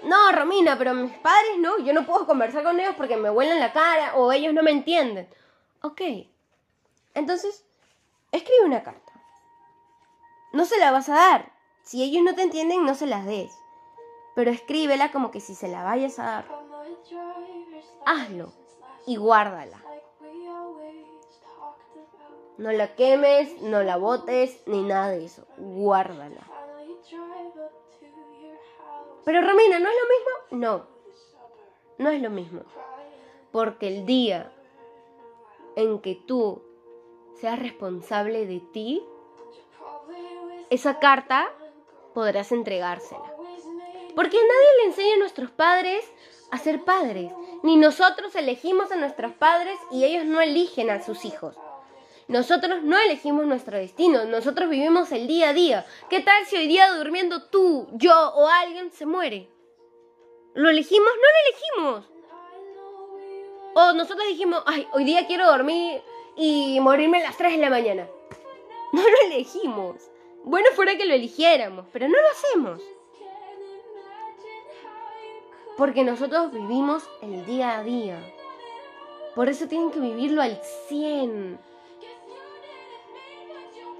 No, 0.03 0.31
Romina, 0.31 0.77
pero 0.77 0.93
mis 0.93 1.17
padres 1.17 1.57
no, 1.59 1.79
yo 1.79 1.93
no 1.93 2.05
puedo 2.05 2.25
conversar 2.27 2.63
con 2.63 2.79
ellos 2.79 2.95
porque 2.95 3.17
me 3.17 3.29
huelen 3.29 3.59
la 3.59 3.73
cara 3.73 4.15
o 4.15 4.31
ellos 4.31 4.53
no 4.53 4.61
me 4.61 4.71
entienden. 4.71 5.27
Ok, 5.81 6.01
entonces, 7.15 7.65
escribe 8.31 8.65
una 8.65 8.83
carta. 8.83 9.13
No 10.51 10.65
se 10.65 10.77
la 10.77 10.91
vas 10.91 11.09
a 11.09 11.15
dar. 11.15 11.51
Si 11.81 12.03
ellos 12.03 12.23
no 12.23 12.35
te 12.35 12.43
entienden, 12.43 12.85
no 12.85 12.93
se 12.93 13.07
las 13.07 13.25
des. 13.25 13.51
Pero 14.35 14.51
escríbela 14.51 15.11
como 15.11 15.31
que 15.31 15.39
si 15.39 15.55
se 15.55 15.69
la 15.69 15.83
vayas 15.83 16.19
a 16.19 16.23
dar. 16.23 16.45
Hazlo 18.05 18.53
y 19.07 19.15
guárdala. 19.15 19.81
No 22.57 22.71
la 22.71 22.95
quemes, 22.95 23.61
no 23.61 23.83
la 23.83 23.97
botes, 23.97 24.61
ni 24.65 24.81
nada 24.81 25.09
de 25.09 25.25
eso. 25.25 25.45
Guárdala. 25.57 26.41
Pero 29.25 29.41
Romina, 29.41 29.79
¿no 29.79 29.89
es 29.89 29.95
lo 29.95 30.09
mismo? 30.09 30.65
No, 30.65 30.87
no 31.97 32.09
es 32.11 32.21
lo 32.21 32.29
mismo. 32.29 32.61
Porque 33.51 33.87
el 33.87 34.05
día 34.05 34.51
en 35.75 35.99
que 35.99 36.15
tú 36.15 36.61
seas 37.33 37.59
responsable 37.59 38.45
de 38.45 38.59
ti, 38.59 39.03
esa 40.69 40.99
carta 40.99 41.51
podrás 42.13 42.51
entregársela. 42.51 43.33
Porque 44.15 44.37
nadie 44.37 44.77
le 44.77 44.85
enseña 44.85 45.15
a 45.15 45.19
nuestros 45.19 45.51
padres 45.51 46.05
a 46.51 46.57
ser 46.57 46.83
padres. 46.83 47.33
Ni 47.63 47.75
nosotros 47.75 48.35
elegimos 48.35 48.91
a 48.91 48.95
nuestros 48.95 49.33
padres 49.33 49.77
y 49.91 50.05
ellos 50.05 50.25
no 50.25 50.39
eligen 50.39 50.89
a 50.89 51.01
sus 51.01 51.25
hijos. 51.25 51.57
Nosotros 52.27 52.81
no 52.81 52.97
elegimos 52.97 53.45
nuestro 53.45 53.77
destino, 53.77 54.25
nosotros 54.25 54.67
vivimos 54.67 55.11
el 55.11 55.27
día 55.27 55.49
a 55.49 55.53
día. 55.53 55.85
¿Qué 56.09 56.21
tal 56.21 56.43
si 56.45 56.55
hoy 56.55 56.67
día 56.67 56.91
durmiendo 56.95 57.43
tú, 57.43 57.87
yo 57.93 58.13
o 58.33 58.47
alguien 58.47 58.91
se 58.91 59.05
muere? 59.05 59.47
¿Lo 60.55 60.69
elegimos? 60.69 61.07
No 61.07 61.21
lo 61.21 61.91
elegimos. 61.91 62.11
O 63.75 63.93
nosotros 63.93 64.27
dijimos, 64.27 64.63
ay, 64.65 64.87
hoy 64.93 65.03
día 65.03 65.27
quiero 65.27 65.45
dormir 65.45 66.01
y 66.35 66.79
morirme 66.79 67.19
a 67.19 67.27
las 67.27 67.37
3 67.37 67.51
de 67.51 67.57
la 67.59 67.69
mañana. 67.69 68.07
No 68.91 69.01
lo 69.01 69.17
elegimos. 69.27 70.09
Bueno 70.43 70.67
fuera 70.73 70.97
que 70.97 71.05
lo 71.05 71.13
eligiéramos, 71.13 71.85
pero 71.91 72.07
no 72.07 72.15
lo 72.15 72.29
hacemos. 72.31 72.81
Porque 75.77 76.03
nosotros 76.03 76.51
vivimos 76.51 77.03
el 77.21 77.45
día 77.45 77.77
a 77.77 77.83
día. 77.83 78.17
Por 79.35 79.49
eso 79.49 79.67
tienen 79.67 79.91
que 79.91 79.99
vivirlo 79.99 80.41
al 80.41 80.59
100 80.87 81.74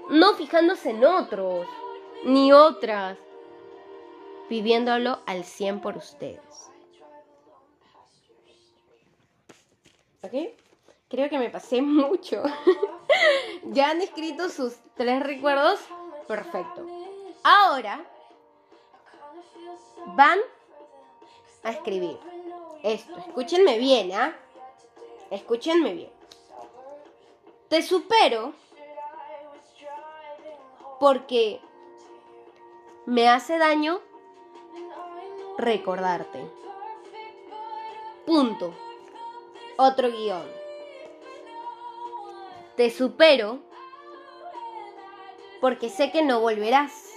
no 0.08 0.34
fijándose 0.34 0.90
en 0.90 1.04
otros, 1.04 1.66
ni 2.24 2.52
otras, 2.52 3.18
viviéndolo 4.48 5.20
al 5.26 5.44
100 5.44 5.80
por 5.80 5.96
ustedes. 5.96 6.70
¿Ok? 10.22 10.32
Creo 11.08 11.28
que 11.28 11.38
me 11.38 11.50
pasé 11.50 11.82
mucho. 11.82 12.42
ya 13.64 13.90
han 13.90 14.00
escrito 14.00 14.48
sus 14.48 14.76
tres 14.96 15.22
recuerdos. 15.22 15.80
Perfecto. 16.26 16.86
Ahora 17.44 18.04
van 20.16 20.38
a 21.62 21.70
escribir 21.70 22.18
esto. 22.82 23.16
Escúchenme 23.18 23.78
bien, 23.78 24.12
¿ah? 24.12 24.36
Escúchenme 25.30 25.92
bien. 25.94 26.10
Te 27.68 27.82
supero 27.82 28.54
porque 30.98 31.60
me 33.04 33.28
hace 33.28 33.58
daño 33.58 34.00
recordarte. 35.58 36.40
Punto. 38.24 38.74
Otro 39.76 40.10
guion. 40.10 40.46
Te 42.76 42.90
supero 42.90 43.60
porque 45.60 45.88
sé 45.88 46.10
que 46.10 46.22
no 46.22 46.40
volverás. 46.40 47.14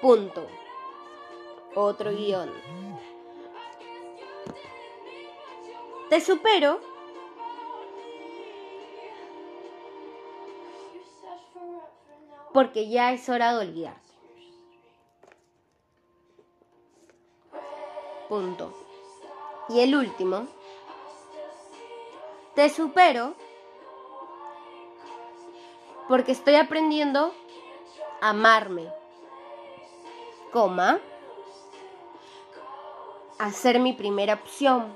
Punto. 0.00 0.46
Otro 1.74 2.10
guion. 2.10 2.50
Te 6.08 6.20
supero 6.20 6.91
porque 12.52 12.88
ya 12.88 13.12
es 13.12 13.28
hora 13.28 13.54
de 13.54 13.66
olvidarte. 13.66 14.00
Punto. 18.28 18.72
Y 19.68 19.80
el 19.80 19.94
último. 19.94 20.46
Te 22.54 22.68
supero 22.68 23.34
porque 26.08 26.32
estoy 26.32 26.56
aprendiendo 26.56 27.32
a 28.20 28.30
amarme, 28.30 28.92
coma, 30.52 31.00
a 33.38 33.50
ser 33.50 33.80
mi 33.80 33.94
primera 33.94 34.34
opción, 34.34 34.94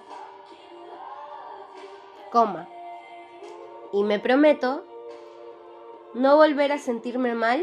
coma, 2.30 2.68
y 3.92 4.02
me 4.02 4.18
prometo 4.18 4.84
no 6.16 6.37
volver 6.37 6.72
a 6.72 6.79
sentirme 6.79 7.35
mal 7.35 7.62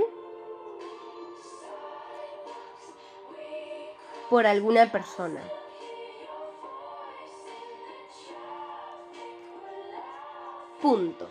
por 4.29 4.45
alguna 4.45 4.91
persona. 4.91 5.41
Punto. 10.79 11.27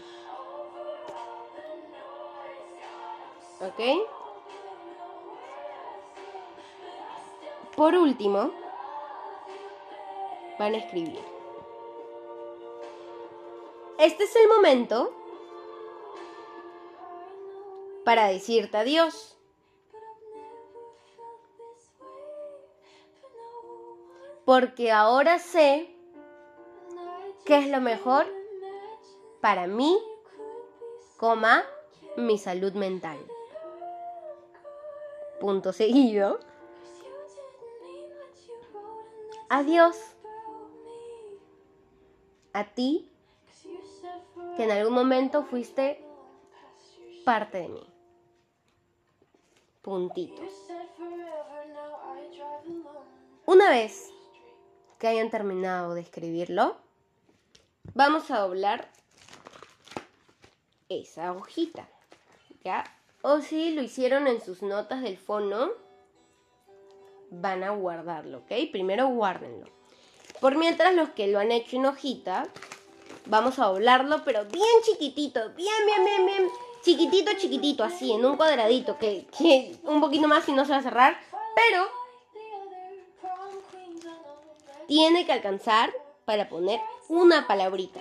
¿Ok? 3.61 3.81
Por 7.77 7.95
último, 7.95 8.51
van 10.59 10.75
a 10.75 10.79
escribir. 10.79 11.21
Este 13.99 14.25
es 14.25 14.35
el 14.35 14.49
momento 14.49 15.22
para 18.05 18.27
decirte 18.29 18.77
adiós. 18.77 19.39
Porque 24.45 24.91
ahora 24.91 25.39
sé 25.39 25.95
qué 27.45 27.59
es 27.59 27.69
lo 27.69 27.81
mejor 27.81 28.27
para 29.41 29.67
mí, 29.67 29.99
coma, 31.17 31.65
mi 32.17 32.39
salud 32.39 32.73
mental 32.75 33.19
punto 35.43 35.73
seguido. 35.73 36.39
Adiós. 39.49 39.97
A 42.53 42.65
ti, 42.75 43.11
que 44.57 44.63
en 44.63 44.71
algún 44.71 44.95
momento 44.95 45.43
fuiste 45.43 46.01
parte 47.25 47.59
de 47.59 47.69
mí. 47.71 47.92
Puntito. 49.83 50.41
Una 53.47 53.69
vez 53.71 54.11
que 54.99 55.09
hayan 55.09 55.31
terminado 55.31 55.95
de 55.95 56.01
escribirlo, 56.01 56.77
vamos 57.93 58.31
a 58.31 58.39
doblar 58.39 58.89
esa 60.89 61.33
hojita. 61.33 61.89
¿Ya? 62.63 62.85
O 63.23 63.41
si 63.41 63.75
lo 63.75 63.83
hicieron 63.83 64.29
en 64.29 64.41
sus 64.41 64.63
notas 64.63 65.03
del 65.03 65.19
fono, 65.19 65.71
van 67.31 67.65
a 67.65 67.71
guardarlo, 67.71 68.39
¿ok? 68.39 68.53
Primero 68.71 69.09
guárdenlo. 69.09 69.67
Por 70.41 70.57
mientras 70.57 70.95
los 70.95 71.11
que 71.11 71.27
lo 71.27 71.41
han 71.41 71.51
hecho 71.51 71.77
en 71.77 71.87
hojita, 71.87 72.47
vamos 73.27 73.59
a 73.59 73.67
doblarlo, 73.67 74.23
pero 74.25 74.45
bien 74.45 74.83
chiquitito, 74.85 75.41
bien, 75.55 75.87
bien, 75.87 76.05
bien, 76.05 76.27
bien, 76.27 76.49
chiquitito, 76.83 77.33
chiquitito, 77.35 77.85
así, 77.85 78.13
en 78.13 78.25
un 78.25 78.37
cuadradito, 78.37 78.99
que, 78.99 79.27
un 79.85 80.01
poquito 80.01 80.29
más 80.29 80.49
y 80.49 80.53
no 80.53 80.65
se 80.65 80.73
va 80.73 80.79
a 80.79 80.83
cerrar, 80.83 81.21
pero 81.55 81.87
tiene 84.87 85.25
que 85.25 85.33
alcanzar 85.33 85.93
para 86.25 86.49
poner 86.49 86.81
una 87.09 87.47
palabrita. 87.47 88.01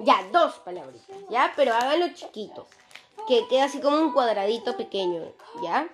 Ya, 0.00 0.24
dos 0.32 0.54
palabritas, 0.60 1.16
¿ya? 1.28 1.52
Pero 1.56 1.74
háganlo 1.74 2.08
chiquito 2.14 2.66
que 3.28 3.46
queda 3.48 3.64
así 3.64 3.80
como 3.80 3.98
un 3.98 4.12
cuadradito 4.12 4.76
pequeño, 4.76 5.32
¿ya? 5.62 5.88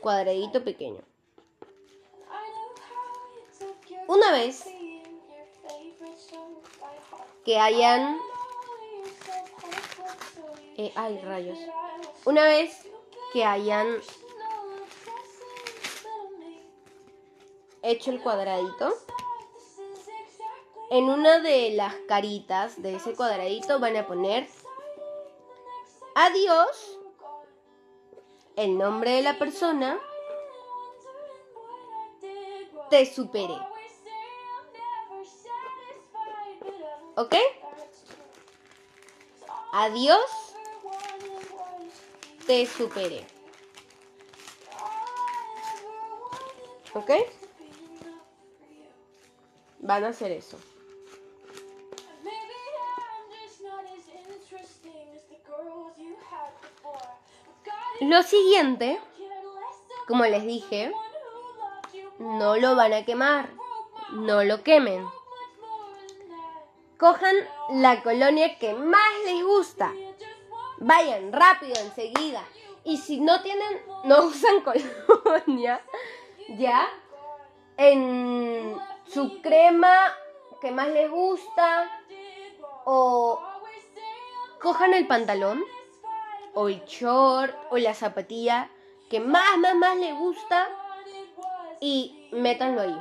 Cuadradito 0.00 0.64
pequeño. 0.64 1.02
Una 4.06 4.32
vez 4.32 4.64
que 7.44 7.58
hayan... 7.58 8.18
Eh, 10.80 10.92
ay, 10.94 11.18
rayos. 11.18 11.58
Una 12.24 12.44
vez 12.44 12.88
que 13.34 13.44
hayan 13.44 14.00
hecho 17.82 18.10
el 18.10 18.22
cuadradito, 18.22 18.90
en 20.90 21.04
una 21.04 21.40
de 21.40 21.72
las 21.72 21.94
caritas 22.08 22.80
de 22.80 22.94
ese 22.94 23.12
cuadradito 23.12 23.78
van 23.78 23.94
a 23.98 24.06
poner 24.06 24.48
Adiós. 26.14 26.98
El 28.56 28.78
nombre 28.78 29.10
de 29.10 29.22
la 29.22 29.38
persona. 29.38 30.00
Te 32.88 33.04
superé. 33.04 33.58
¿Ok? 37.16 37.34
Adiós. 39.72 40.49
Te 42.50 42.66
superé. 42.66 43.24
¿Ok? 46.94 47.10
Van 49.78 50.02
a 50.02 50.08
hacer 50.08 50.32
eso. 50.32 50.58
Lo 58.00 58.20
siguiente, 58.24 58.98
como 60.08 60.24
les 60.24 60.44
dije, 60.44 60.92
no 62.18 62.56
lo 62.56 62.74
van 62.74 62.94
a 62.94 63.04
quemar, 63.04 63.50
no 64.10 64.42
lo 64.42 64.64
quemen. 64.64 65.06
Cojan 66.98 67.36
la 67.74 68.02
colonia 68.02 68.58
que 68.58 68.74
más 68.74 69.12
les 69.24 69.44
gusta. 69.44 69.92
Vayan 70.80 71.32
rápido, 71.32 71.74
enseguida. 71.80 72.42
Y 72.84 72.96
si 72.96 73.20
no 73.20 73.40
tienen, 73.42 73.80
no 74.04 74.24
usan 74.26 74.62
colonia, 74.62 75.80
ya, 76.48 76.88
en 77.76 78.76
su 79.06 79.40
crema 79.42 79.94
que 80.60 80.70
más 80.70 80.88
les 80.88 81.10
gusta, 81.10 81.90
o 82.84 83.40
cojan 84.60 84.94
el 84.94 85.06
pantalón 85.06 85.64
o 86.54 86.68
el 86.68 86.84
short 86.84 87.54
o 87.70 87.78
la 87.78 87.94
zapatilla 87.94 88.68
que 89.08 89.20
más, 89.20 89.58
más, 89.58 89.74
más 89.74 89.96
le 89.96 90.12
gusta 90.12 90.68
y 91.80 92.28
métanlo 92.32 92.82
ahí. 92.82 92.96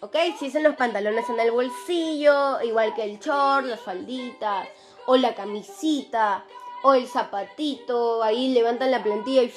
¿Ok? 0.00 0.16
Si 0.38 0.46
hacen 0.46 0.62
los 0.62 0.76
pantalones 0.76 1.28
en 1.28 1.40
el 1.40 1.50
bolsillo, 1.50 2.60
igual 2.62 2.94
que 2.94 3.02
el 3.02 3.18
short, 3.18 3.66
las 3.66 3.80
falditas, 3.80 4.68
o 5.06 5.16
la 5.16 5.34
camisita, 5.34 6.44
o 6.82 6.94
el 6.94 7.06
zapatito, 7.06 8.22
ahí 8.22 8.52
levantan 8.52 8.90
la 8.90 9.02
plantilla 9.02 9.42
y 9.42 9.52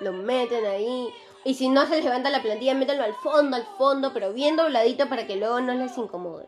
lo 0.00 0.12
meten 0.12 0.64
ahí. 0.64 1.08
Y 1.44 1.54
si 1.54 1.68
no 1.68 1.86
se 1.86 2.02
levanta 2.02 2.30
la 2.30 2.42
plantilla, 2.42 2.74
métanlo 2.74 3.04
al 3.04 3.14
fondo, 3.14 3.56
al 3.56 3.66
fondo, 3.78 4.12
pero 4.12 4.32
bien 4.32 4.56
dobladito 4.56 5.08
para 5.08 5.26
que 5.26 5.36
luego 5.36 5.60
no 5.60 5.74
les 5.74 5.96
incomode. 5.96 6.46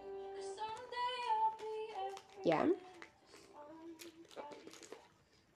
¿Ya? 2.45 2.67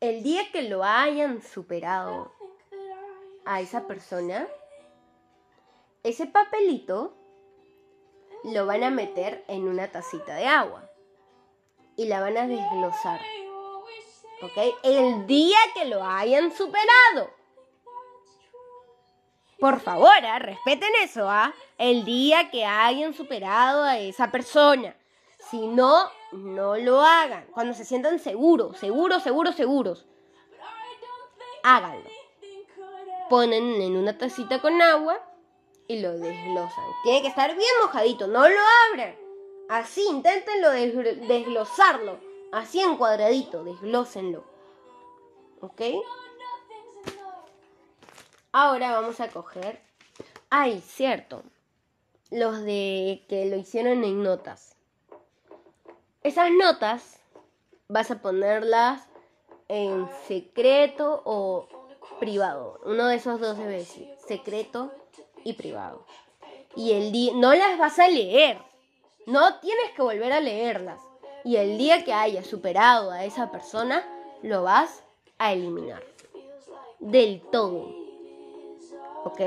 el 0.00 0.22
día 0.22 0.42
que 0.52 0.62
lo 0.62 0.84
hayan 0.84 1.42
superado 1.42 2.30
a 3.44 3.60
esa 3.60 3.86
persona, 3.86 4.46
ese 6.02 6.26
papelito 6.26 7.14
lo 8.44 8.66
van 8.66 8.84
a 8.84 8.90
meter 8.90 9.44
en 9.48 9.66
una 9.66 9.90
tacita 9.90 10.34
de 10.34 10.46
agua 10.46 10.88
y 11.96 12.06
la 12.06 12.20
van 12.20 12.36
a 12.36 12.46
desglosar. 12.46 13.20
El 14.82 15.26
día 15.26 15.58
que 15.74 15.86
lo 15.86 16.04
hayan 16.04 16.52
superado. 16.52 17.30
Por 19.58 19.80
favor, 19.80 20.10
¿ah? 20.10 20.38
respeten 20.38 20.90
eso, 21.02 21.28
¿ah? 21.28 21.54
El 21.78 22.04
día 22.04 22.50
que 22.50 22.64
hayan 22.64 23.14
superado 23.14 23.82
a 23.84 23.98
esa 23.98 24.30
persona. 24.30 24.94
Si 25.50 25.66
no, 25.66 26.10
no 26.32 26.76
lo 26.76 27.00
hagan. 27.00 27.46
Cuando 27.52 27.72
se 27.72 27.84
sientan 27.84 28.18
seguros, 28.18 28.76
seguros, 28.78 29.22
seguros, 29.22 29.54
seguros. 29.54 30.06
Háganlo. 31.62 32.08
Ponen 33.30 33.80
en 33.80 33.96
una 33.96 34.18
tacita 34.18 34.60
con 34.60 34.80
agua 34.82 35.18
y 35.88 36.00
lo 36.00 36.12
desglosan. 36.12 36.84
Tiene 37.02 37.22
que 37.22 37.28
estar 37.28 37.56
bien 37.56 37.70
mojadito, 37.82 38.26
no 38.26 38.46
lo 38.46 38.60
abran. 38.90 39.16
Así, 39.68 40.04
inténtenlo 40.08 40.70
desglosarlo. 40.70 42.25
Así 42.56 42.80
en 42.80 42.96
cuadradito, 42.96 43.64
desglósenlo. 43.64 44.42
¿Ok? 45.60 45.82
Ahora 48.50 48.92
vamos 48.92 49.20
a 49.20 49.28
coger. 49.28 49.82
Ay, 50.48 50.80
cierto. 50.80 51.42
Los 52.30 52.62
de 52.62 53.26
que 53.28 53.44
lo 53.44 53.56
hicieron 53.56 54.04
en 54.04 54.22
notas. 54.22 54.74
Esas 56.22 56.50
notas 56.50 57.20
vas 57.88 58.10
a 58.10 58.22
ponerlas 58.22 59.06
en 59.68 60.08
secreto 60.26 61.20
o 61.26 61.68
privado. 62.18 62.80
Uno 62.86 63.08
de 63.08 63.16
esos 63.16 63.38
dos 63.38 63.58
debe 63.58 63.80
decir. 63.80 64.08
Secreto 64.26 64.94
y 65.44 65.52
privado. 65.52 66.06
Y 66.74 66.92
el 66.92 67.12
día, 67.12 67.32
no 67.34 67.52
las 67.54 67.78
vas 67.78 67.98
a 67.98 68.08
leer, 68.08 68.56
no 69.26 69.60
tienes 69.60 69.90
que 69.94 70.00
volver 70.00 70.32
a 70.32 70.40
leerlas. 70.40 71.02
Y 71.46 71.58
el 71.58 71.78
día 71.78 72.02
que 72.02 72.12
hayas 72.12 72.44
superado 72.44 73.12
a 73.12 73.24
esa 73.24 73.52
persona, 73.52 74.04
lo 74.42 74.64
vas 74.64 75.04
a 75.38 75.52
eliminar. 75.52 76.02
Del 76.98 77.40
todo. 77.52 77.88
¿Ok? 79.22 79.40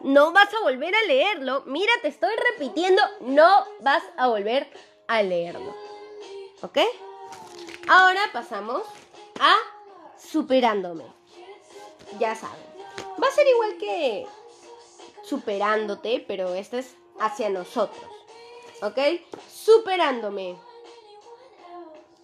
No 0.00 0.32
vas 0.32 0.48
a 0.54 0.62
volver 0.62 0.94
a 0.94 1.02
leerlo. 1.06 1.62
Mira, 1.66 1.92
te 2.00 2.08
estoy 2.08 2.32
repitiendo, 2.52 3.02
no 3.20 3.66
vas 3.80 4.02
a 4.16 4.28
volver 4.28 4.66
a 5.08 5.22
leerlo. 5.22 5.74
¿Ok? 6.62 6.78
Ahora 7.86 8.22
pasamos 8.32 8.80
a 9.40 9.54
superándome. 10.16 11.04
Ya 12.18 12.34
saben. 12.34 12.64
Va 13.22 13.28
a 13.28 13.30
ser 13.30 13.46
igual 13.46 13.76
que 13.76 14.26
superándote, 15.22 16.24
pero 16.26 16.54
esto 16.54 16.78
es 16.78 16.96
hacia 17.20 17.50
nosotros. 17.50 18.11
¿Ok? 18.82 18.98
Superándome. 19.48 20.56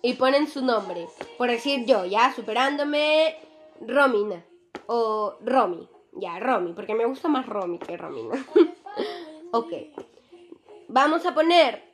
Y 0.02 0.14
ponen 0.14 0.48
su 0.48 0.64
nombre. 0.64 1.08
Por 1.36 1.50
decir 1.50 1.86
yo, 1.86 2.04
ya, 2.04 2.34
superándome 2.34 3.38
Romina. 3.80 4.44
O 4.86 5.36
Romy. 5.40 5.88
Ya, 6.12 6.40
Romy, 6.40 6.72
porque 6.72 6.94
me 6.94 7.06
gusta 7.06 7.28
más 7.28 7.46
Romy 7.46 7.78
que 7.78 7.96
Romina. 7.96 8.44
ok. 9.52 9.72
Vamos 10.88 11.24
a 11.26 11.34
poner 11.34 11.84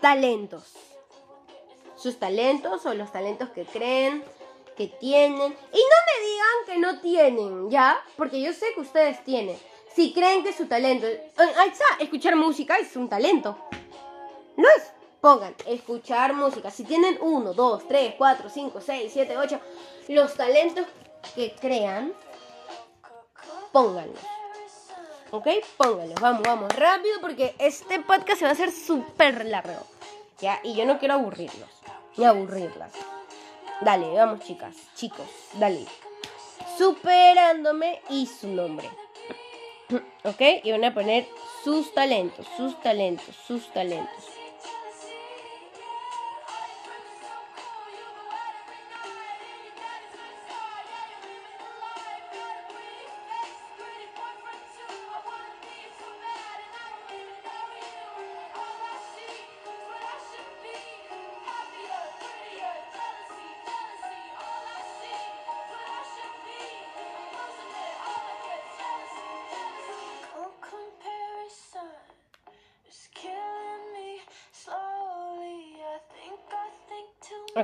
talentos. 0.00 0.74
Sus 1.96 2.18
talentos 2.18 2.84
o 2.84 2.92
los 2.92 3.10
talentos 3.10 3.48
que 3.50 3.64
creen 3.64 4.22
que 4.76 4.88
tienen. 4.88 5.52
Y 5.72 5.78
no 5.78 5.96
me 6.06 6.26
digan 6.26 6.66
que 6.66 6.78
no 6.78 7.00
tienen, 7.00 7.70
¿ya? 7.70 7.98
Porque 8.18 8.42
yo 8.42 8.52
sé 8.52 8.66
que 8.74 8.80
ustedes 8.80 9.24
tienen. 9.24 9.56
Si 9.96 10.12
creen 10.12 10.44
que 10.44 10.52
su 10.52 10.66
talento... 10.66 11.06
Está, 11.06 11.96
escuchar 12.00 12.36
música 12.36 12.76
es 12.76 12.94
un 12.96 13.08
talento. 13.08 13.56
No 14.58 14.68
es... 14.76 14.92
Pongan, 15.22 15.54
escuchar 15.66 16.34
música. 16.34 16.70
Si 16.70 16.84
tienen 16.84 17.16
uno, 17.22 17.54
dos, 17.54 17.88
tres, 17.88 18.14
cuatro, 18.18 18.50
cinco, 18.50 18.82
seis, 18.82 19.10
siete, 19.10 19.38
ocho, 19.38 19.58
los 20.08 20.34
talentos 20.34 20.84
que 21.34 21.56
crean, 21.58 22.12
pónganlos. 23.72 24.20
¿Ok? 25.30 25.46
Pónganlos. 25.78 26.20
Vamos, 26.20 26.42
vamos, 26.42 26.76
rápido 26.76 27.18
porque 27.22 27.54
este 27.58 27.98
podcast 28.00 28.38
se 28.38 28.44
va 28.44 28.50
a 28.50 28.52
hacer 28.52 28.70
súper 28.70 29.46
largo. 29.46 29.86
¿Ya? 30.40 30.60
Y 30.62 30.74
yo 30.74 30.84
no 30.84 30.98
quiero 30.98 31.14
aburrirlos. 31.14 31.70
Ni 32.18 32.26
aburrirlas. 32.26 32.92
Dale, 33.80 34.12
vamos 34.12 34.40
chicas, 34.40 34.76
chicos, 34.94 35.26
dale. 35.54 35.86
Superándome 36.76 38.02
y 38.10 38.26
su 38.26 38.48
nombre. 38.48 38.90
¿Ok? 40.24 40.40
Y 40.64 40.70
van 40.70 40.84
a 40.84 40.94
poner 40.94 41.26
sus 41.64 41.92
talentos, 41.94 42.46
sus 42.56 42.80
talentos, 42.82 43.34
sus 43.46 43.72
talentos. 43.72 44.35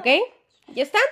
¿Ok? 0.02 0.08
¿Ya 0.74 0.82
están? 0.82 1.02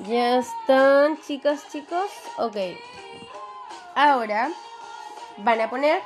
¿Ya 0.00 0.38
están, 0.40 1.18
chicas, 1.22 1.66
chicos? 1.72 2.10
Ok. 2.36 2.56
Ahora 3.94 4.50
van 5.38 5.62
a 5.62 5.70
poner 5.70 6.02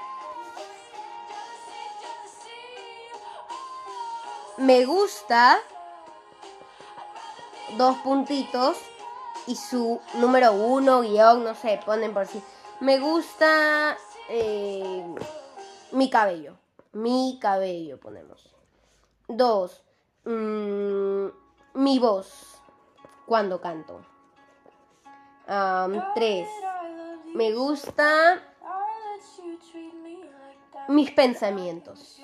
me 4.57 4.85
gusta 4.85 5.59
dos 7.77 7.97
puntitos 8.05 8.77
y 9.49 9.57
su 9.57 10.01
número 10.15 10.53
uno 10.53 11.01
guion, 11.01 11.43
no 11.43 11.57
sé, 11.57 11.81
ponen 11.85 12.15
por 12.15 12.29
si. 12.29 12.41
Me 12.79 13.01
gusta 13.01 13.99
eh, 14.29 15.05
mi 15.91 16.09
cabello 16.09 16.62
mi 16.93 17.39
cabello 17.41 17.99
ponemos. 17.99 18.55
Dos, 19.29 19.83
mm, 20.25 21.27
mi 21.75 21.99
voz 21.99 22.61
cuando 23.27 23.61
canto. 23.61 24.05
tres, 26.15 26.49
me 27.35 27.53
gusta 27.53 28.41
mis 30.89 31.11
pensamientos. 31.11 32.21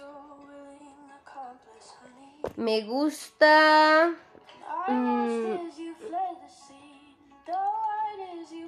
Me 2.57 2.83
gusta 2.83 4.13
mm, 4.89 5.55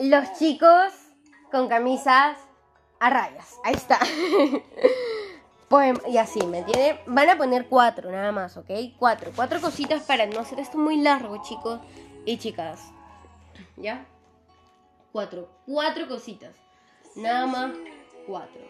los 0.01 0.33
chicos 0.35 0.93
con 1.51 1.69
camisas 1.69 2.39
a 3.01 3.11
rayas. 3.11 3.59
Ahí 3.65 3.75
está. 3.75 3.99
y 6.09 6.19
así, 6.19 6.45
¿me 6.47 6.59
entienden? 6.59 6.99
Van 7.07 7.29
a 7.29 7.37
poner 7.39 7.69
cuatro 7.69 8.11
nada 8.11 8.33
más, 8.33 8.57
¿ok? 8.57 8.71
Cuatro, 8.99 9.31
cuatro 9.37 9.61
cositas 9.61 10.03
para 10.03 10.27
no 10.27 10.41
hacer 10.41 10.59
esto 10.59 10.77
muy 10.79 11.01
largo, 11.01 11.41
chicos 11.43 11.81
y 12.27 12.39
chicas. 12.39 12.91
¿Ya? 13.77 14.05
Cuatro, 15.13 15.49
cuatro 15.67 16.09
cositas. 16.09 16.57
Nada 17.15 17.47
más 17.47 17.73
cuatro. 18.27 18.63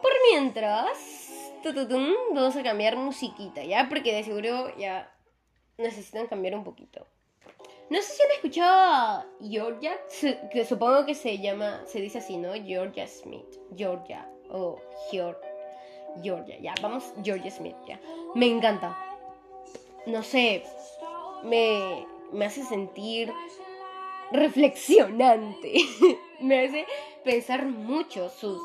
Por 0.00 0.12
mientras, 0.30 1.30
vamos 2.32 2.56
a 2.56 2.62
cambiar 2.62 2.96
musiquita, 2.96 3.62
¿ya? 3.64 3.86
Porque 3.90 4.14
de 4.14 4.24
seguro 4.24 4.74
ya 4.78 5.12
necesitan 5.76 6.26
cambiar 6.26 6.54
un 6.54 6.64
poquito. 6.64 7.06
No 7.90 8.00
sé 8.00 8.12
si 8.12 8.22
han 8.22 8.30
escuchado 8.30 9.24
Georgia, 9.40 9.98
que 10.52 10.64
supongo 10.64 11.04
que 11.04 11.16
se 11.16 11.38
llama, 11.38 11.82
se 11.86 12.00
dice 12.00 12.18
así, 12.18 12.36
¿no? 12.36 12.52
Georgia 12.52 13.04
Smith. 13.08 13.58
Georgia 13.76 14.30
o 14.48 14.78
Georgia, 15.10 16.58
ya, 16.60 16.74
vamos, 16.80 17.12
Georgia 17.24 17.50
Smith, 17.50 17.74
ya. 17.88 18.00
Me 18.36 18.46
encanta. 18.46 18.96
No 20.06 20.22
sé, 20.22 20.62
me, 21.42 22.06
me 22.32 22.44
hace 22.44 22.62
sentir 22.62 23.32
reflexionante. 24.30 25.74
me 26.40 26.64
hace 26.64 26.86
pensar 27.24 27.66
mucho 27.66 28.28
sus, 28.28 28.60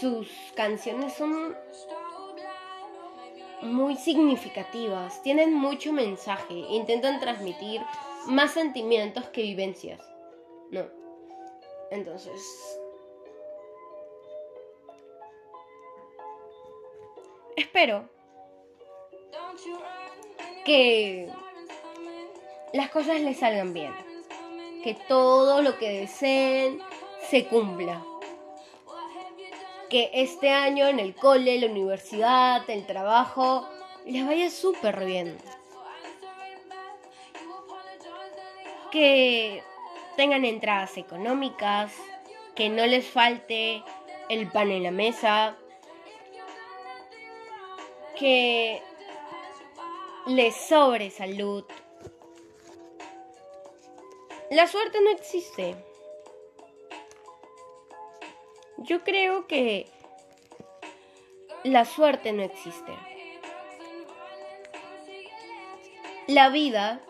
sus 0.00 0.28
canciones 0.56 1.12
son 1.12 1.56
muy 3.62 3.96
significativas, 3.96 5.22
tienen 5.22 5.54
mucho 5.54 5.92
mensaje, 5.92 6.54
intentan 6.54 7.20
transmitir 7.20 7.80
más 8.26 8.52
sentimientos 8.52 9.24
que 9.28 9.42
vivencias. 9.42 10.00
No. 10.70 10.84
Entonces... 11.90 12.80
Espero 17.56 18.08
que 20.64 21.30
las 22.72 22.90
cosas 22.90 23.20
les 23.20 23.38
salgan 23.38 23.72
bien. 23.72 23.92
Que 24.82 24.94
todo 25.08 25.62
lo 25.62 25.78
que 25.78 26.00
deseen 26.00 26.80
se 27.30 27.46
cumpla. 27.46 28.04
Que 29.88 30.10
este 30.14 30.50
año 30.50 30.88
en 30.88 30.98
el 30.98 31.14
cole, 31.14 31.60
la 31.60 31.66
universidad, 31.66 32.68
el 32.68 32.86
trabajo, 32.86 33.68
les 34.04 34.26
vaya 34.26 34.50
súper 34.50 35.04
bien. 35.04 35.38
Que 38.94 39.60
tengan 40.16 40.44
entradas 40.44 40.96
económicas, 40.98 41.92
que 42.54 42.68
no 42.68 42.86
les 42.86 43.04
falte 43.04 43.82
el 44.28 44.48
pan 44.52 44.70
en 44.70 44.84
la 44.84 44.92
mesa, 44.92 45.56
que 48.16 48.80
les 50.26 50.54
sobre 50.54 51.10
salud. 51.10 51.64
La 54.52 54.68
suerte 54.68 55.00
no 55.00 55.10
existe. 55.10 55.74
Yo 58.78 59.02
creo 59.02 59.48
que 59.48 59.88
la 61.64 61.84
suerte 61.84 62.32
no 62.32 62.44
existe. 62.44 62.92
La 66.28 66.48
vida 66.48 67.00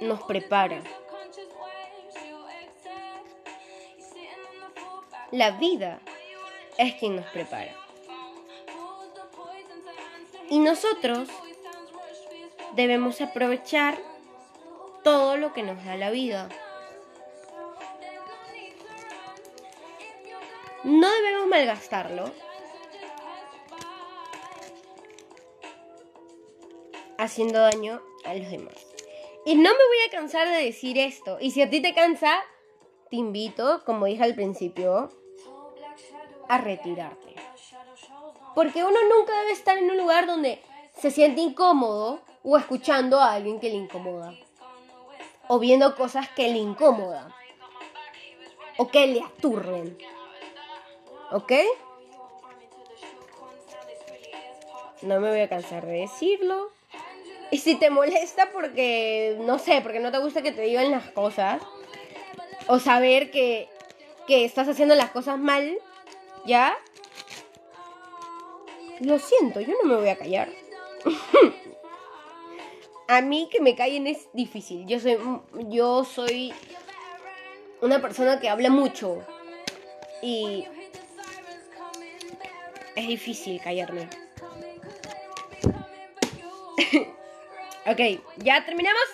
nos 0.00 0.20
prepara. 0.24 0.82
La 5.34 5.50
vida 5.50 5.98
es 6.78 6.94
quien 6.94 7.16
nos 7.16 7.26
prepara. 7.26 7.74
Y 10.48 10.60
nosotros 10.60 11.28
debemos 12.76 13.20
aprovechar 13.20 13.98
todo 15.02 15.36
lo 15.36 15.52
que 15.52 15.64
nos 15.64 15.84
da 15.84 15.96
la 15.96 16.12
vida. 16.12 16.48
No 20.84 21.10
debemos 21.12 21.48
malgastarlo. 21.48 22.30
Haciendo 27.18 27.58
daño 27.58 28.00
a 28.24 28.34
los 28.34 28.48
demás. 28.52 28.86
Y 29.44 29.56
no 29.56 29.62
me 29.62 29.84
voy 29.84 29.98
a 30.06 30.12
cansar 30.12 30.48
de 30.48 30.64
decir 30.64 30.96
esto. 30.96 31.38
Y 31.40 31.50
si 31.50 31.60
a 31.60 31.68
ti 31.68 31.82
te 31.82 31.92
cansa, 31.92 32.40
te 33.10 33.16
invito, 33.16 33.82
como 33.84 34.06
dije 34.06 34.22
al 34.22 34.36
principio, 34.36 35.10
a 36.48 36.58
retirarte. 36.58 37.34
Porque 38.54 38.84
uno 38.84 38.98
nunca 39.16 39.36
debe 39.40 39.52
estar 39.52 39.76
en 39.76 39.90
un 39.90 39.96
lugar 39.96 40.26
donde 40.26 40.60
se 40.96 41.10
siente 41.10 41.40
incómodo 41.40 42.20
o 42.42 42.56
escuchando 42.56 43.20
a 43.20 43.32
alguien 43.32 43.60
que 43.60 43.70
le 43.70 43.76
incomoda. 43.76 44.34
O 45.48 45.58
viendo 45.58 45.94
cosas 45.96 46.28
que 46.30 46.48
le 46.48 46.58
incomodan. 46.58 47.32
O 48.76 48.88
que 48.88 49.06
le 49.06 49.20
aturren. 49.22 49.98
¿Ok? 51.32 51.52
No 55.02 55.20
me 55.20 55.30
voy 55.30 55.40
a 55.40 55.48
cansar 55.48 55.84
de 55.84 56.00
decirlo. 56.00 56.70
Y 57.50 57.58
si 57.58 57.74
te 57.76 57.90
molesta 57.90 58.50
porque, 58.52 59.36
no 59.40 59.58
sé, 59.58 59.80
porque 59.82 60.00
no 60.00 60.10
te 60.10 60.18
gusta 60.18 60.42
que 60.42 60.52
te 60.52 60.62
digan 60.62 60.90
las 60.90 61.10
cosas, 61.10 61.62
o 62.66 62.78
saber 62.78 63.30
que, 63.30 63.68
que 64.26 64.44
estás 64.44 64.66
haciendo 64.68 64.94
las 64.94 65.10
cosas 65.10 65.38
mal, 65.38 65.78
¿ya? 66.46 66.76
Lo 69.00 69.18
siento, 69.18 69.60
yo 69.60 69.74
no 69.82 69.88
me 69.88 69.96
voy 69.96 70.08
a 70.08 70.16
callar. 70.16 70.48
a 73.08 73.20
mí 73.20 73.48
que 73.50 73.60
me 73.60 73.74
callen 73.74 74.06
es 74.06 74.28
difícil. 74.32 74.86
Yo 74.86 75.00
soy, 75.00 75.18
yo 75.68 76.04
soy 76.04 76.54
una 77.80 78.00
persona 78.00 78.40
que 78.40 78.48
habla 78.48 78.70
mucho. 78.70 79.24
Y 80.22 80.64
es 82.96 83.06
difícil 83.06 83.60
callarme. 83.60 84.08
ok, 87.86 88.00
ya 88.36 88.64
terminamos. 88.64 89.04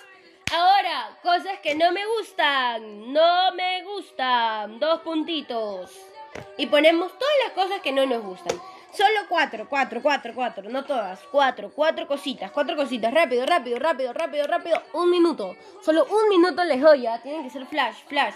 Ahora, 0.53 1.17
cosas 1.23 1.59
que 1.61 1.75
no 1.75 1.91
me 1.91 2.05
gustan. 2.17 3.11
No 3.11 3.53
me 3.53 3.83
gustan. 3.83 4.79
Dos 4.79 5.01
puntitos. 5.01 6.10
Y 6.57 6.67
ponemos 6.67 7.11
todas 7.17 7.33
las 7.45 7.53
cosas 7.53 7.81
que 7.81 7.91
no 7.91 8.05
nos 8.05 8.23
gustan. 8.23 8.57
Solo 8.91 9.21
cuatro, 9.29 9.67
cuatro, 9.69 10.01
cuatro, 10.01 10.33
cuatro, 10.35 10.69
no 10.69 10.83
todas. 10.83 11.19
Cuatro, 11.31 11.71
cuatro 11.73 12.07
cositas, 12.07 12.51
cuatro 12.51 12.75
cositas. 12.75 13.13
Rápido, 13.13 13.45
rápido, 13.45 13.79
rápido, 13.79 14.13
rápido, 14.13 14.47
rápido. 14.47 14.81
Un 14.93 15.09
minuto. 15.09 15.55
Solo 15.81 16.05
un 16.05 16.29
minuto 16.29 16.63
les 16.63 16.81
doy 16.81 17.01
ya. 17.01 17.21
Tienen 17.21 17.43
que 17.43 17.49
ser 17.49 17.65
flash, 17.65 17.95
flash. 18.07 18.35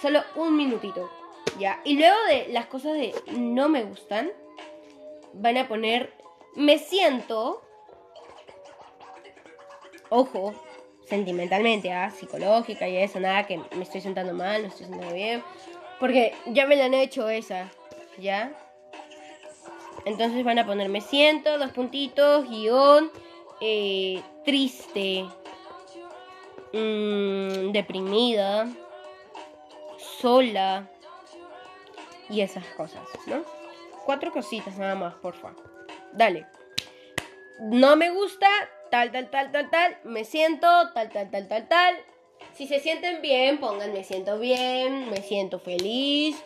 Solo 0.00 0.22
un 0.36 0.56
minutito. 0.56 1.10
Ya. 1.58 1.80
Y 1.84 1.98
luego 1.98 2.16
de 2.28 2.48
las 2.48 2.66
cosas 2.66 2.94
de 2.94 3.14
no 3.32 3.68
me 3.68 3.82
gustan, 3.84 4.32
van 5.34 5.58
a 5.58 5.68
poner 5.68 6.20
me 6.54 6.78
siento. 6.78 7.62
Ojo, 10.08 10.54
sentimentalmente, 11.06 11.92
¿ah? 11.92 12.10
psicológica 12.10 12.88
y 12.88 12.96
eso, 12.96 13.20
nada 13.20 13.46
que 13.46 13.58
me 13.58 13.82
estoy 13.82 14.00
sentando 14.00 14.34
mal, 14.34 14.62
no 14.62 14.68
estoy 14.68 14.86
sentando 14.86 15.14
bien. 15.14 15.42
Porque 16.00 16.34
ya 16.46 16.66
me 16.66 16.76
la 16.76 16.86
han 16.86 16.94
hecho 16.94 17.28
esa, 17.28 17.68
¿ya? 18.18 18.52
Entonces 20.06 20.42
van 20.44 20.58
a 20.58 20.66
poner 20.66 20.88
me 20.88 21.02
siento, 21.02 21.58
dos 21.58 21.70
puntitos, 21.72 22.48
guion, 22.48 23.12
eh, 23.60 24.22
triste, 24.44 25.26
mmm, 26.72 27.70
deprimida, 27.72 28.66
sola 29.98 30.88
y 32.30 32.40
esas 32.40 32.64
cosas, 32.68 33.02
¿no? 33.26 33.42
Cuatro 34.06 34.32
cositas 34.32 34.78
nada 34.78 34.94
más, 34.94 35.14
porfa. 35.16 35.52
Dale. 36.12 36.46
No 37.60 37.94
me 37.96 38.10
gusta, 38.10 38.48
tal, 38.90 39.12
tal, 39.12 39.28
tal, 39.28 39.52
tal, 39.52 39.68
tal. 39.68 39.98
Me 40.04 40.24
siento, 40.24 40.66
tal, 40.94 41.10
tal, 41.10 41.30
tal, 41.30 41.46
tal, 41.46 41.68
tal. 41.68 41.96
Si 42.54 42.66
se 42.66 42.80
sienten 42.80 43.22
bien, 43.22 43.58
pongan 43.58 43.92
me 43.92 44.04
siento 44.04 44.38
bien, 44.38 45.10
me 45.10 45.22
siento 45.22 45.58
feliz 45.58 46.36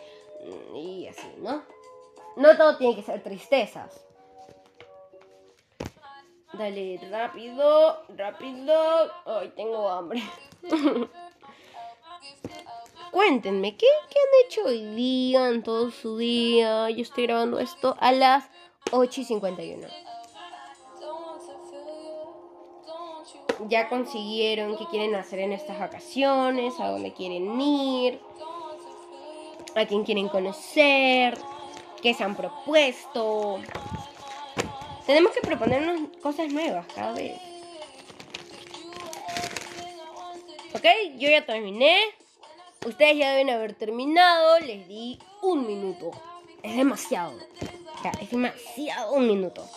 y 0.73 1.07
así, 1.07 1.27
¿no? 1.37 1.63
No 2.35 2.57
todo 2.57 2.77
tiene 2.77 2.95
que 2.95 3.03
ser 3.03 3.23
tristezas. 3.23 4.05
Dale, 6.53 6.99
rápido, 7.11 8.03
rápido. 8.15 9.11
Ay, 9.25 9.51
tengo 9.55 9.89
hambre. 9.89 10.23
Cuéntenme, 13.11 13.77
¿qué, 13.77 13.87
¿qué, 14.09 14.19
han 14.19 14.45
hecho 14.45 14.61
hoy 14.65 14.85
día, 14.95 15.49
en 15.49 15.63
todo 15.63 15.91
su 15.91 16.17
día? 16.17 16.89
Yo 16.89 17.01
estoy 17.01 17.27
grabando 17.27 17.59
esto 17.59 17.95
a 17.99 18.11
las 18.11 18.49
8 18.91 19.21
y 19.21 19.23
51. 19.23 19.87
Ya 23.69 23.89
consiguieron 23.89 24.77
qué 24.77 24.85
quieren 24.85 25.15
hacer 25.15 25.39
en 25.39 25.53
estas 25.53 25.79
vacaciones, 25.79 26.79
a 26.79 26.89
dónde 26.89 27.13
quieren 27.13 27.59
ir, 27.59 28.19
a 29.75 29.85
quién 29.85 30.03
quieren 30.03 30.27
conocer 30.27 31.37
que 32.01 32.13
se 32.13 32.23
han 32.23 32.35
propuesto. 32.35 33.59
Tenemos 35.05 35.31
que 35.33 35.41
proponernos 35.41 36.09
cosas 36.21 36.51
nuevas 36.51 36.85
cada 36.93 37.13
vez. 37.13 37.39
Ok, 40.73 40.85
yo 41.17 41.29
ya 41.29 41.45
terminé. 41.45 41.99
Ustedes 42.85 43.17
ya 43.17 43.31
deben 43.31 43.49
haber 43.49 43.73
terminado. 43.73 44.59
Les 44.59 44.87
di 44.87 45.17
un 45.41 45.65
minuto. 45.65 46.11
Es 46.61 46.75
demasiado. 46.75 47.33
Es 48.21 48.29
demasiado 48.29 49.13
un 49.13 49.27
minuto. 49.27 49.67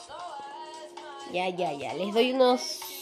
Ya, 1.33 1.49
ya, 1.49 1.73
ya. 1.73 1.95
Les 1.95 2.13
doy 2.13 2.33
unos... 2.33 2.98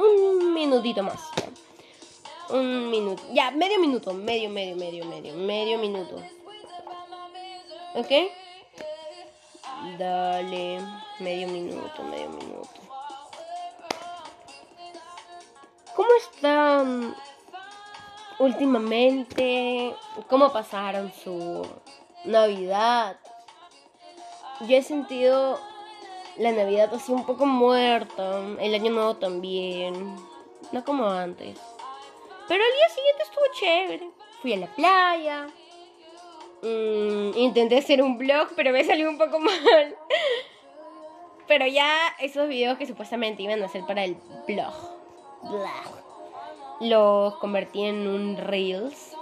Un 0.00 0.54
minutito 0.54 1.02
más. 1.02 1.20
Un 2.48 2.90
minuto. 2.90 3.22
Ya, 3.32 3.50
medio 3.50 3.78
minuto. 3.78 4.12
Medio, 4.12 4.48
medio, 4.48 4.76
medio, 4.76 5.04
medio. 5.04 5.34
Medio 5.34 5.78
minuto. 5.78 6.16
¿Ok? 7.94 8.10
Dale, 9.98 10.80
medio 11.18 11.48
minuto, 11.48 12.02
medio 12.02 12.30
minuto. 12.30 12.80
¿Cómo 15.94 16.08
están 16.22 17.14
últimamente? 18.38 19.94
¿Cómo 20.28 20.52
pasaron 20.52 21.12
su 21.12 21.66
Navidad. 22.24 23.16
Yo 24.60 24.76
he 24.76 24.82
sentido 24.82 25.58
la 26.40 26.52
Navidad 26.52 26.92
así 26.94 27.12
un 27.12 27.26
poco 27.26 27.44
muerta, 27.44 28.40
el 28.58 28.74
Año 28.74 28.90
Nuevo 28.90 29.14
también, 29.16 30.16
no 30.72 30.84
como 30.84 31.04
antes. 31.04 31.58
Pero 32.48 32.64
el 32.64 32.76
día 32.76 32.88
siguiente 32.88 33.22
estuvo 33.22 33.44
chévere. 33.52 34.10
Fui 34.40 34.54
a 34.54 34.56
la 34.56 34.66
playa. 34.68 35.48
Mm, 36.62 37.36
intenté 37.36 37.76
hacer 37.76 38.02
un 38.02 38.16
blog, 38.16 38.48
pero 38.56 38.72
me 38.72 38.82
salió 38.84 39.10
un 39.10 39.18
poco 39.18 39.38
mal. 39.38 39.96
Pero 41.46 41.66
ya 41.66 41.94
esos 42.20 42.48
videos 42.48 42.78
que 42.78 42.86
supuestamente 42.86 43.42
iban 43.42 43.62
a 43.62 43.68
ser 43.68 43.84
para 43.84 44.04
el 44.04 44.16
blog, 44.46 44.72
los 46.80 47.36
convertí 47.36 47.84
en 47.84 48.08
un 48.08 48.38
Reels. 48.38 49.14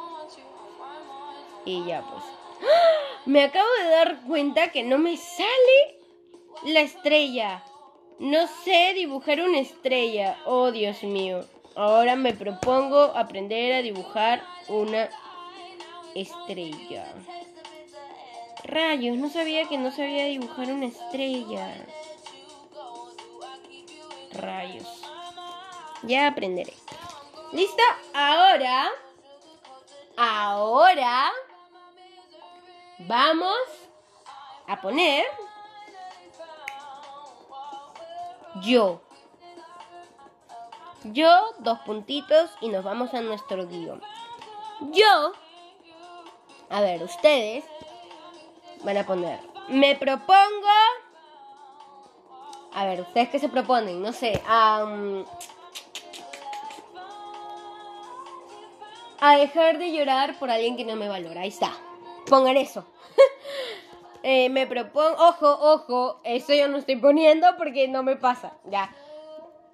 Y 1.65 1.85
ya 1.85 2.01
pues. 2.03 2.23
¡Ah! 2.63 3.23
Me 3.27 3.43
acabo 3.43 3.69
de 3.83 3.91
dar 3.91 4.21
cuenta 4.23 4.71
que 4.71 4.85
no 4.85 4.99
me 4.99 5.17
sale 5.17 5.98
la 6.65 6.81
estrella. 6.81 7.65
No 8.19 8.47
sé 8.65 8.93
dibujar 8.95 9.41
una 9.41 9.61
estrella. 9.61 10.37
Oh, 10.45 10.71
Dios 10.73 11.03
mío. 11.03 11.45
Ahora 11.77 12.17
me 12.17 12.33
propongo 12.33 13.13
aprender 13.15 13.73
a 13.73 13.83
dibujar 13.83 14.43
una 14.67 15.09
estrella. 16.15 17.07
Rayos, 18.65 19.17
no 19.17 19.31
sabía 19.31 19.69
que 19.69 19.79
no 19.79 19.93
sabía 19.93 20.25
dibujar 20.25 20.73
una 20.73 20.87
estrella. 20.87 21.75
Rayos. 24.33 25.03
Ya 26.03 26.27
aprenderé. 26.27 26.75
¿Listo? 27.53 27.83
Ahora. 28.13 28.89
Ahora. 30.17 31.31
Vamos 32.99 33.57
a 34.67 34.81
poner. 34.81 35.25
Yo. 38.63 39.01
Yo, 41.05 41.55
dos 41.61 41.79
puntitos 41.81 42.51
y 42.61 42.69
nos 42.69 42.85
vamos 42.85 43.15
a 43.15 43.21
nuestro 43.21 43.67
guion. 43.67 44.03
Yo. 44.93 45.33
A 46.71 46.81
ver, 46.81 47.03
ustedes 47.03 47.65
van 48.85 48.97
a 48.99 49.07
poner. 49.07 49.41
Me 49.69 49.97
propongo. 49.97 50.69
A 52.75 52.85
ver, 52.85 53.01
ustedes 53.01 53.29
qué 53.31 53.39
se 53.39 53.49
proponen, 53.49 54.03
no 54.03 54.13
sé. 54.13 54.43
a 54.47 54.85
dejar 59.37 59.79
de 59.79 59.93
llorar 59.93 60.39
por 60.39 60.51
alguien 60.51 60.77
que 60.77 60.85
no 60.85 60.97
me 60.97 61.09
valora. 61.09 61.41
Ahí 61.43 61.49
está. 61.49 61.73
Pongan 62.27 62.57
eso. 62.57 62.85
Eh, 64.23 64.49
me 64.49 64.67
propongo. 64.67 65.17
Ojo, 65.19 65.59
ojo. 65.61 66.21
Eso 66.25 66.55
yo 66.55 66.69
no 66.69 66.79
estoy 66.79 66.97
poniendo 66.97 67.47
porque 67.57 67.89
no 67.89 68.03
me 68.03 68.17
pasa. 68.17 68.55
Ya. 68.71 68.95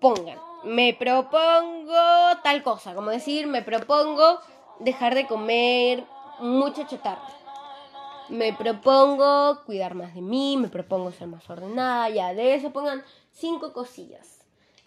Pongan. 0.01 0.38
Me 0.64 0.95
propongo 0.95 1.95
tal 2.42 2.62
cosa. 2.62 2.95
Como 2.95 3.11
decir, 3.11 3.47
me 3.47 3.62
propongo 3.62 4.40
dejar 4.80 5.14
de 5.14 5.26
comer 5.26 6.05
mucha 6.40 6.86
chatarra 6.86 7.45
me 8.28 8.53
propongo 8.53 9.62
cuidar 9.64 9.95
más 9.95 10.14
de 10.14 10.22
mí, 10.22 10.57
me 10.57 10.68
propongo 10.68 11.12
ser 11.12 11.28
más 11.28 11.49
ordenada, 11.51 12.09
ya 12.09 12.34
de 12.34 12.55
eso 12.55 12.72
pongan 12.72 13.05
cinco 13.32 13.72
cosillas. 13.72 14.40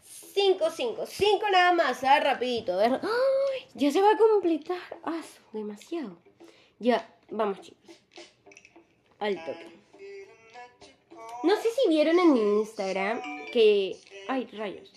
Cinco, 0.03 0.69
cinco, 0.69 1.05
cinco 1.07 1.45
nada 1.51 1.73
más, 1.73 2.03
ah, 2.03 2.19
rapidito. 2.19 2.79
¡Ay! 2.79 3.67
Ya 3.73 3.91
se 3.91 4.01
va 4.01 4.11
a 4.11 4.17
completar. 4.17 4.77
Ah, 5.03 5.21
demasiado. 5.51 6.17
Ya, 6.77 7.09
vamos 7.31 7.61
chicos. 7.61 7.89
Al 9.19 9.35
toque. 9.45 9.77
No 11.43 11.55
sé 11.55 11.69
si 11.71 11.89
vieron 11.89 12.19
en 12.19 12.33
mi 12.33 12.59
Instagram 12.59 13.21
que... 13.51 13.95
Ay, 14.27 14.47
rayos. 14.53 14.91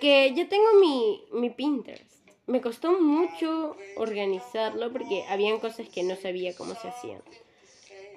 Que 0.00 0.34
yo 0.34 0.48
tengo 0.48 0.66
mi, 0.80 1.24
mi 1.32 1.50
Pinterest. 1.50 2.04
Me 2.46 2.60
costó 2.60 3.00
mucho 3.00 3.76
organizarlo 3.96 4.92
porque 4.92 5.24
habían 5.28 5.58
cosas 5.58 5.88
que 5.88 6.02
no 6.02 6.16
sabía 6.16 6.54
cómo 6.56 6.74
se 6.74 6.88
hacían 6.88 7.22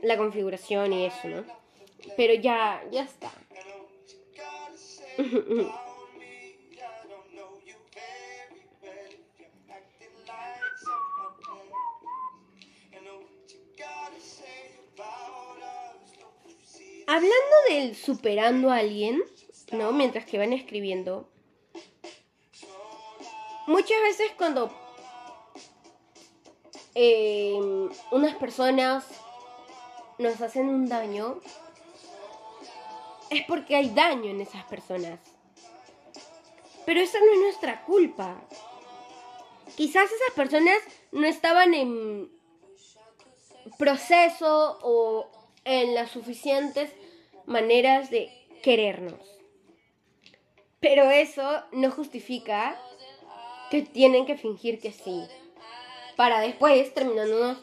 la 0.01 0.17
configuración 0.17 0.93
y 0.93 1.05
eso, 1.05 1.27
¿no? 1.27 1.43
Pero 2.15 2.33
ya, 2.33 2.83
ya 2.91 3.03
está. 3.03 3.31
superando 18.04 18.72
a 18.72 18.78
alguien, 18.78 19.22
¿no? 19.72 19.91
Mientras 19.91 20.26
que 20.26 20.38
van 20.38 20.54
escribiendo, 20.54 21.30
muchas 23.68 24.02
veces 24.02 24.32
cuando 24.38 24.72
eh, 26.95 27.58
unas 28.12 28.36
personas 28.36 29.06
nos 30.18 30.41
hacen 30.41 30.68
un 30.68 30.88
daño, 30.88 31.39
es 33.30 33.43
porque 33.45 33.76
hay 33.76 33.89
daño 33.89 34.32
en 34.32 34.41
esas 34.41 34.64
personas. 34.66 35.20
Pero 36.86 37.00
esa 37.02 37.20
no 37.20 37.32
es 37.32 37.39
nuestra 37.39 37.86
culpa. 37.86 38.41
Quizás 39.76 40.06
esas 40.12 40.36
personas 40.36 40.78
no 41.12 41.28
estaban 41.28 41.74
en 41.74 42.32
proceso 43.78 44.80
o 44.82 45.30
en 45.64 45.93
las 45.93 46.12
suficientes 46.12 46.91
maneras 47.50 48.10
de 48.10 48.32
querernos. 48.62 49.20
Pero 50.80 51.10
eso 51.10 51.64
no 51.72 51.91
justifica 51.91 52.80
que 53.70 53.82
tienen 53.82 54.26
que 54.26 54.38
fingir 54.38 54.80
que 54.80 54.91
sí, 54.91 55.28
para 56.16 56.39
después 56.39 56.93
terminándonos 56.93 57.58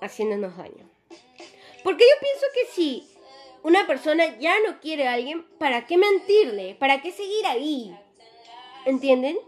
haciéndonos 0.00 0.56
daño. 0.56 0.88
Porque 1.84 2.04
yo 2.04 2.20
pienso 2.20 2.46
que 2.54 2.66
si 2.72 3.08
una 3.62 3.86
persona 3.86 4.38
ya 4.38 4.58
no 4.66 4.80
quiere 4.80 5.06
a 5.06 5.14
alguien, 5.14 5.46
¿para 5.58 5.86
qué 5.86 5.96
mentirle? 5.96 6.74
¿Para 6.74 7.00
qué 7.02 7.12
seguir 7.12 7.46
ahí? 7.46 7.96
¿Entienden? 8.86 9.38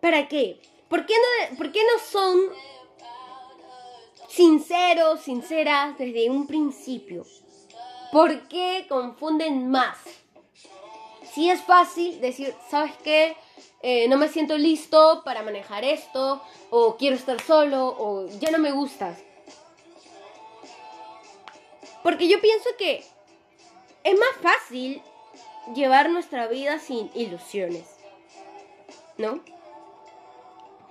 ¿Para 0.00 0.28
qué? 0.28 0.60
¿Por 0.88 1.06
qué 1.06 1.14
no, 1.14 1.56
por 1.56 1.72
qué 1.72 1.80
no 1.82 1.98
son 2.02 2.40
sinceros, 4.28 5.20
sinceras 5.20 5.98
desde 5.98 6.30
un 6.30 6.46
principio? 6.46 7.24
¿Por 8.14 8.46
qué 8.46 8.86
confunden 8.88 9.72
más? 9.72 9.98
Si 11.32 11.50
es 11.50 11.60
fácil 11.62 12.20
decir, 12.20 12.54
¿sabes 12.70 12.92
qué? 13.02 13.36
Eh, 13.82 14.06
no 14.06 14.16
me 14.16 14.28
siento 14.28 14.56
listo 14.56 15.22
para 15.24 15.42
manejar 15.42 15.82
esto, 15.82 16.40
o 16.70 16.96
quiero 16.96 17.16
estar 17.16 17.40
solo, 17.40 17.88
o 17.98 18.28
ya 18.38 18.52
no 18.52 18.58
me 18.58 18.70
gustas. 18.70 19.18
Porque 22.04 22.28
yo 22.28 22.40
pienso 22.40 22.70
que 22.78 23.04
es 24.04 24.14
más 24.16 24.36
fácil 24.40 25.02
llevar 25.74 26.08
nuestra 26.08 26.46
vida 26.46 26.78
sin 26.78 27.10
ilusiones. 27.16 27.96
¿No? 29.18 29.40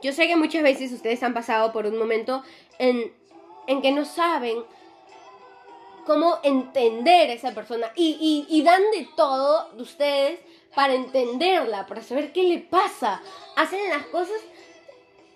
Yo 0.02 0.12
sé 0.12 0.28
que 0.28 0.36
muchas 0.36 0.62
veces 0.62 0.92
ustedes 0.92 1.24
han 1.24 1.34
pasado 1.34 1.72
por 1.72 1.86
un 1.86 1.98
momento 1.98 2.44
en, 2.80 3.14
que 3.82 3.92
no 3.94 4.04
saben 4.04 4.66
cómo 6.06 6.40
entender 6.44 7.30
a 7.30 7.34
esa 7.34 7.54
persona 7.54 7.92
y, 7.96 8.46
y, 8.50 8.62
dan 8.64 8.82
de 8.92 9.08
todo 9.16 9.70
de 9.74 9.82
ustedes 9.82 10.40
para 10.76 10.94
entenderla, 10.94 11.86
para 11.86 12.02
saber 12.02 12.32
qué 12.34 12.44
le 12.44 12.60
pasa. 12.60 13.22
Hacen 13.56 13.90
las 13.90 14.06
cosas 14.08 14.40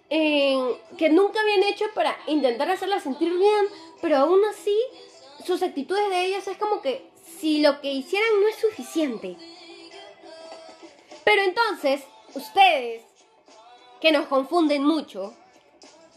eh, 0.09 0.81
que 0.97 1.09
nunca 1.09 1.39
habían 1.41 1.63
hecho 1.63 1.85
para 1.93 2.17
intentar 2.27 2.69
hacerla 2.69 2.99
sentir 2.99 3.33
bien, 3.37 3.65
pero 4.01 4.17
aún 4.17 4.39
así 4.49 4.75
sus 5.45 5.61
actitudes 5.63 6.09
de 6.09 6.25
ellas 6.25 6.47
es 6.47 6.57
como 6.57 6.81
que 6.81 7.09
si 7.39 7.59
lo 7.59 7.81
que 7.81 7.91
hicieran 7.91 8.41
no 8.41 8.47
es 8.47 8.55
suficiente. 8.55 9.37
Pero 11.23 11.41
entonces, 11.41 12.03
ustedes, 12.35 13.03
que 13.99 14.11
nos 14.11 14.27
confunden 14.27 14.83
mucho, 14.83 15.33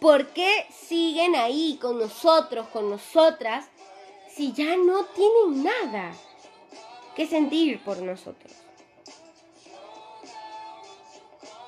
¿por 0.01 0.29
qué 0.29 0.67
siguen 0.73 1.35
ahí 1.35 1.79
con 1.81 1.99
nosotros, 1.99 2.69
con 2.69 2.91
nosotras, 2.91 3.69
si 4.41 4.55
ya 4.55 4.75
no 4.75 5.05
tienen 5.05 5.65
nada 5.65 6.15
que 7.15 7.27
sentir 7.27 7.79
por 7.85 7.99
nosotros? 8.01 8.51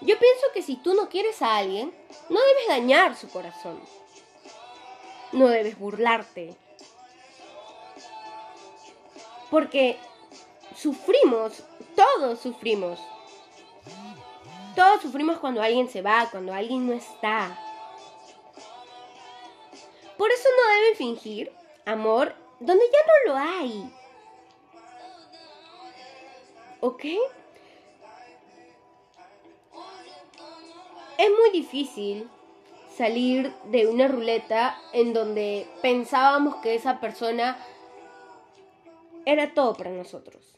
Yo 0.00 0.18
pienso 0.18 0.46
que 0.54 0.62
si 0.62 0.76
tú 0.76 0.94
no 0.94 1.10
quieres 1.10 1.42
a 1.42 1.58
alguien, 1.58 1.94
no 2.30 2.40
debes 2.40 2.68
dañar 2.68 3.14
su 3.14 3.28
corazón. 3.28 3.78
No 5.32 5.48
debes 5.48 5.78
burlarte, 5.78 6.56
porque 9.50 9.98
sufrimos, 10.74 11.62
todos 11.94 12.40
sufrimos. 12.40 12.98
Todos 14.74 15.02
sufrimos 15.02 15.38
cuando 15.40 15.60
alguien 15.60 15.90
se 15.90 16.00
va, 16.00 16.26
cuando 16.30 16.54
alguien 16.54 16.86
no 16.86 16.94
está. 16.94 17.54
Por 20.16 20.30
eso 20.30 20.48
no 20.56 20.72
deben 20.74 20.96
fingir 20.96 21.52
amor 21.84 22.41
donde 22.64 22.84
ya 22.90 22.98
no 23.06 23.32
lo 23.32 23.38
hay. 23.38 23.92
¿Ok? 26.80 27.04
Es 31.18 31.30
muy 31.30 31.50
difícil 31.52 32.28
salir 32.96 33.52
de 33.66 33.86
una 33.86 34.08
ruleta 34.08 34.80
en 34.92 35.12
donde 35.12 35.68
pensábamos 35.80 36.56
que 36.56 36.74
esa 36.74 37.00
persona 37.00 37.56
era 39.24 39.54
todo 39.54 39.74
para 39.74 39.90
nosotros. 39.90 40.56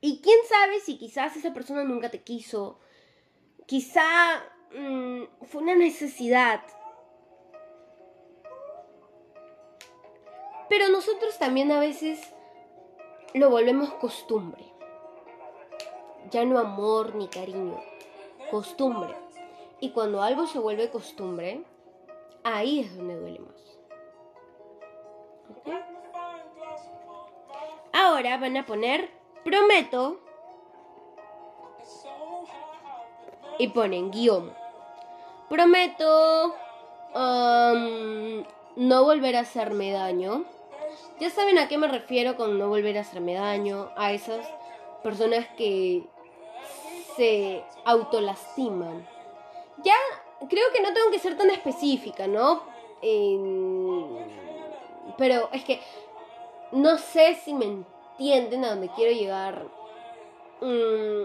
Y 0.00 0.20
quién 0.20 0.38
sabe 0.48 0.80
si 0.80 0.98
quizás 0.98 1.36
esa 1.36 1.54
persona 1.54 1.84
nunca 1.84 2.10
te 2.10 2.22
quiso, 2.22 2.78
quizá 3.66 4.42
mm, 4.76 5.22
fue 5.46 5.62
una 5.62 5.76
necesidad. 5.76 6.60
Pero 10.72 10.88
nosotros 10.88 11.36
también 11.36 11.70
a 11.70 11.78
veces 11.78 12.32
lo 13.34 13.50
volvemos 13.50 13.92
costumbre. 13.92 14.64
Ya 16.30 16.46
no 16.46 16.58
amor 16.58 17.14
ni 17.14 17.28
cariño, 17.28 17.78
costumbre. 18.50 19.14
Y 19.80 19.90
cuando 19.90 20.22
algo 20.22 20.46
se 20.46 20.58
vuelve 20.58 20.88
costumbre, 20.88 21.62
ahí 22.42 22.80
es 22.80 22.96
donde 22.96 23.20
duele 23.20 23.40
más. 23.40 23.78
Ahora 27.92 28.38
van 28.38 28.56
a 28.56 28.64
poner 28.64 29.10
prometo 29.44 30.20
y 33.58 33.68
ponen 33.68 34.10
guion. 34.10 34.54
Prometo 35.50 36.54
um, 37.14 38.42
no 38.76 39.04
volver 39.04 39.36
a 39.36 39.40
hacerme 39.40 39.92
daño. 39.92 40.46
Ya 41.20 41.30
saben 41.30 41.58
a 41.58 41.68
qué 41.68 41.78
me 41.78 41.88
refiero 41.88 42.36
con 42.36 42.58
no 42.58 42.68
volver 42.68 42.98
a 42.98 43.02
hacerme 43.02 43.34
daño. 43.34 43.90
A 43.96 44.12
esas 44.12 44.46
personas 45.02 45.46
que 45.56 46.04
se 47.16 47.62
autolastiman 47.84 49.06
ya 49.82 49.94
creo 50.48 50.72
que 50.72 50.80
no 50.80 50.92
tengo 50.92 51.10
que 51.10 51.18
ser 51.18 51.36
tan 51.36 51.50
específica, 51.50 52.26
¿no? 52.26 52.70
pero 55.18 55.48
es 55.52 55.64
que 55.64 55.80
no 56.70 56.96
sé 56.96 57.34
si 57.34 57.52
me 57.52 57.64
entienden 57.64 58.64
a 58.64 58.70
dónde 58.70 58.88
quiero 58.94 59.12
llegar. 59.12 59.66
Mm, 60.60 61.24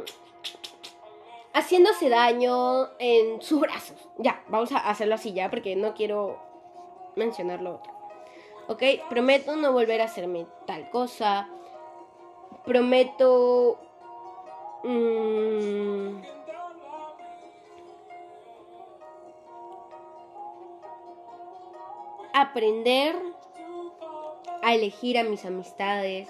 haciéndose 1.54 2.10
daño 2.10 2.90
en 2.98 3.42
sus 3.42 3.60
brazos. 3.60 3.98
Ya, 4.18 4.44
vamos 4.48 4.72
a 4.72 4.78
hacerlo 4.90 5.16
así 5.16 5.34
ya 5.34 5.52
porque 5.52 5.76
no 5.76 5.94
quiero 5.94 6.40
mencionarlo 7.16 7.76
otro. 7.76 7.97
¿Ok? 8.68 8.84
Prometo 9.10 9.56
no 9.56 9.72
volver 9.72 10.02
a 10.02 10.06
hacerme 10.06 10.46
tal 10.66 10.90
cosa. 10.90 11.48
Prometo... 12.66 13.80
Mmm, 14.84 16.22
aprender 22.38 23.16
a 24.62 24.76
elegir 24.76 25.18
a 25.18 25.24
mis 25.24 25.44
amistades. 25.46 26.30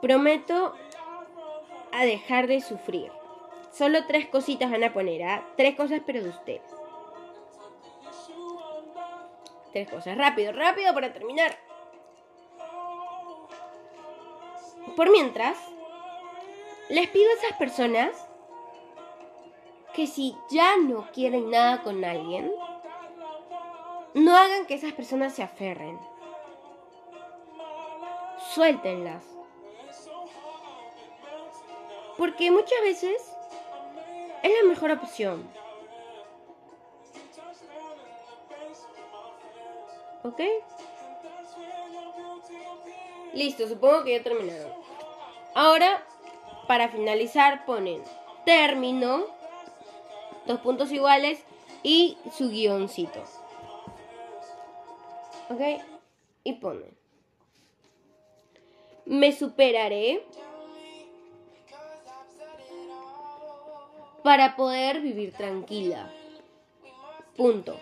Prometo 0.00 0.74
a 1.92 2.04
dejar 2.04 2.46
de 2.46 2.60
sufrir. 2.60 3.12
Solo 3.70 4.06
tres 4.06 4.28
cositas 4.28 4.70
van 4.70 4.84
a 4.84 4.92
poner, 4.92 5.22
¿ah? 5.22 5.46
Tres 5.56 5.76
cosas, 5.76 6.00
pero 6.04 6.22
de 6.22 6.30
ustedes. 6.30 6.81
Tres 9.72 9.90
cosas. 9.90 10.16
Rápido, 10.16 10.52
rápido 10.52 10.92
para 10.94 11.12
terminar. 11.12 11.58
Por 14.96 15.10
mientras, 15.10 15.58
les 16.90 17.08
pido 17.08 17.30
a 17.30 17.34
esas 17.34 17.56
personas 17.56 18.28
que 19.94 20.06
si 20.06 20.36
ya 20.50 20.76
no 20.76 21.10
quieren 21.12 21.50
nada 21.50 21.82
con 21.82 22.04
alguien, 22.04 22.52
no 24.14 24.36
hagan 24.36 24.66
que 24.66 24.74
esas 24.74 24.92
personas 24.92 25.34
se 25.34 25.42
aferren. 25.42 25.98
Suéltenlas. 28.50 29.24
Porque 32.18 32.50
muchas 32.50 32.80
veces 32.82 33.16
es 34.42 34.52
la 34.62 34.68
mejor 34.68 34.90
opción. 34.90 35.48
¿Ok? 40.24 40.40
Listo, 43.34 43.66
supongo 43.66 44.04
que 44.04 44.18
ya 44.18 44.22
terminaron. 44.22 44.72
Ahora, 45.54 46.04
para 46.68 46.88
finalizar, 46.88 47.64
ponen 47.64 48.02
término 48.44 49.24
dos 50.46 50.60
puntos 50.60 50.92
iguales 50.92 51.42
y 51.82 52.18
su 52.36 52.50
guioncito. 52.50 53.22
¿Ok? 55.50 55.60
Y 56.44 56.54
pone. 56.54 56.86
Me 59.04 59.32
superaré 59.32 60.24
para 64.22 64.56
poder 64.56 65.00
vivir 65.00 65.32
tranquila. 65.32 66.10
Punto. 67.36 67.78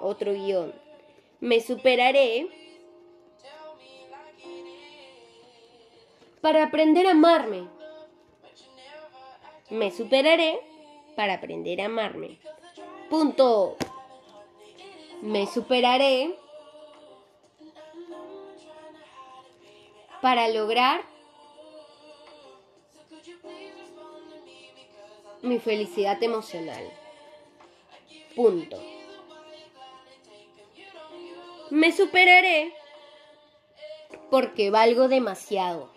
Otro 0.00 0.32
guion. 0.32 0.89
Me 1.40 1.60
superaré 1.60 2.48
para 6.42 6.64
aprender 6.64 7.06
a 7.06 7.12
amarme. 7.12 7.66
Me 9.70 9.90
superaré 9.90 10.60
para 11.16 11.34
aprender 11.34 11.80
a 11.80 11.86
amarme. 11.86 12.38
Punto. 13.08 13.76
Me 15.22 15.46
superaré 15.46 16.36
para 20.20 20.46
lograr 20.48 21.02
mi 25.40 25.58
felicidad 25.58 26.22
emocional. 26.22 26.84
Punto. 28.36 28.99
Me 31.70 31.92
superaré 31.92 32.74
porque 34.30 34.70
valgo 34.70 35.08
demasiado. 35.08 35.90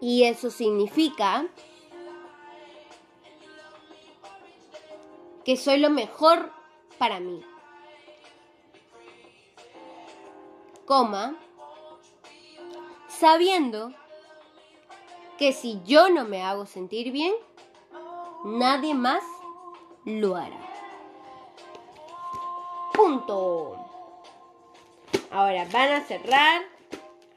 Y 0.00 0.24
eso 0.24 0.50
significa 0.50 1.46
que 5.44 5.56
soy 5.56 5.78
lo 5.78 5.90
mejor 5.90 6.52
para 6.98 7.20
mí. 7.20 7.44
Coma, 10.86 11.36
sabiendo 13.08 13.92
que 15.38 15.52
si 15.52 15.80
yo 15.84 16.10
no 16.10 16.24
me 16.24 16.42
hago 16.42 16.66
sentir 16.66 17.12
bien, 17.12 17.34
nadie 18.44 18.94
más 18.94 19.22
lo 20.04 20.36
hará. 20.36 20.73
Punto. 22.94 23.76
Ahora 25.32 25.66
van 25.72 25.92
a 25.92 26.04
cerrar 26.04 26.62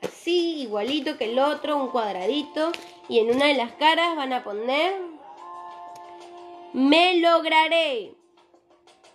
así, 0.04 0.62
igualito 0.62 1.18
que 1.18 1.32
el 1.32 1.40
otro, 1.40 1.78
un 1.78 1.90
cuadradito. 1.90 2.72
Y 3.10 3.20
en 3.20 3.36
una 3.36 3.48
de 3.48 3.56
las 3.56 3.72
caras 3.74 4.16
van 4.16 4.34
a 4.34 4.44
poner, 4.44 5.02
me 6.74 7.18
lograré. 7.18 8.14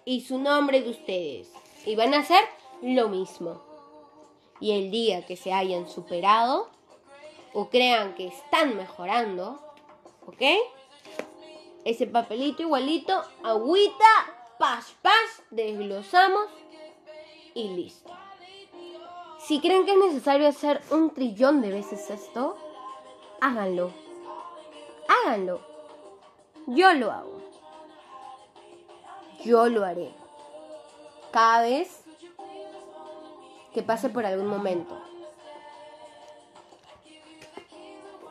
Y 0.05 0.23
su 0.23 0.39
nombre 0.39 0.83
de 0.83 0.91
ustedes. 0.91 1.53
Y 1.87 1.95
van 1.95 2.13
a 2.13 2.19
hacer 2.19 2.45
lo 2.83 3.09
mismo. 3.09 3.63
Y 4.59 4.73
el 4.73 4.91
día 4.91 5.25
que 5.25 5.37
se 5.37 5.53
hayan 5.53 5.89
superado 5.89 6.71
o 7.53 7.69
crean 7.69 8.15
que 8.15 8.27
están 8.27 8.77
mejorando, 8.77 9.61
¿ok? 10.27 10.43
Ese 11.85 12.07
papelito 12.07 12.63
igualito, 12.63 13.23
agüita, 13.45 14.05
paz, 14.59 14.95
paz, 15.03 15.42
desglosamos 15.53 16.47
y 17.55 17.69
listo. 17.69 18.11
Si 19.39 19.61
creen 19.61 19.85
que 19.85 19.93
es 19.93 19.99
necesario 19.99 20.49
hacer 20.49 20.81
un 20.91 21.11
trillón 21.11 21.61
de 21.61 21.71
veces 21.71 22.11
esto, 22.11 22.57
háganlo. 23.41 23.93
Háganlo. 25.09 25.61
Yo 26.67 26.93
lo 26.95 27.11
hago. 27.11 27.39
Yo 29.45 29.69
lo 29.69 29.85
haré. 29.85 30.15
Cada 31.33 31.63
vez 31.63 32.05
que 33.75 33.83
pase 33.83 34.09
por 34.09 34.25
algún 34.25 34.47
momento. 34.47 35.01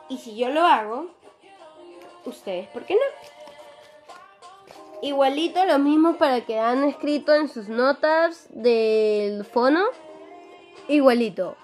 Y 0.08 0.18
si 0.18 0.36
yo 0.36 0.48
lo 0.48 0.62
hago, 0.66 1.06
ustedes, 2.24 2.68
¿por 2.68 2.84
qué 2.84 2.94
no? 2.94 3.31
Igualito 5.02 5.64
lo 5.66 5.78
mismo 5.78 6.16
para 6.16 6.40
que 6.46 6.58
han 6.58 6.84
escrito 6.84 7.34
en 7.34 7.48
sus 7.48 7.68
notas 7.68 8.46
del 8.50 9.44
fono. 9.44 9.84
Igualito. 10.88 11.56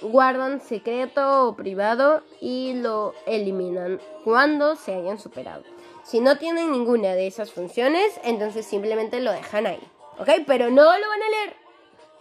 Guardan 0.00 0.60
secreto 0.60 1.48
o 1.48 1.56
privado 1.56 2.22
y 2.40 2.74
lo 2.74 3.14
eliminan 3.26 4.00
cuando 4.24 4.76
se 4.76 4.94
hayan 4.94 5.18
superado. 5.18 5.64
Si 6.04 6.20
no 6.20 6.36
tienen 6.36 6.72
ninguna 6.72 7.14
de 7.14 7.26
esas 7.26 7.52
funciones, 7.52 8.20
entonces 8.24 8.66
simplemente 8.66 9.20
lo 9.20 9.32
dejan 9.32 9.66
ahí. 9.66 9.80
¿Ok? 10.18 10.28
Pero 10.46 10.70
no 10.70 10.82
lo 10.82 11.08
van 11.08 11.22
a 11.22 11.30
leer. 11.30 11.56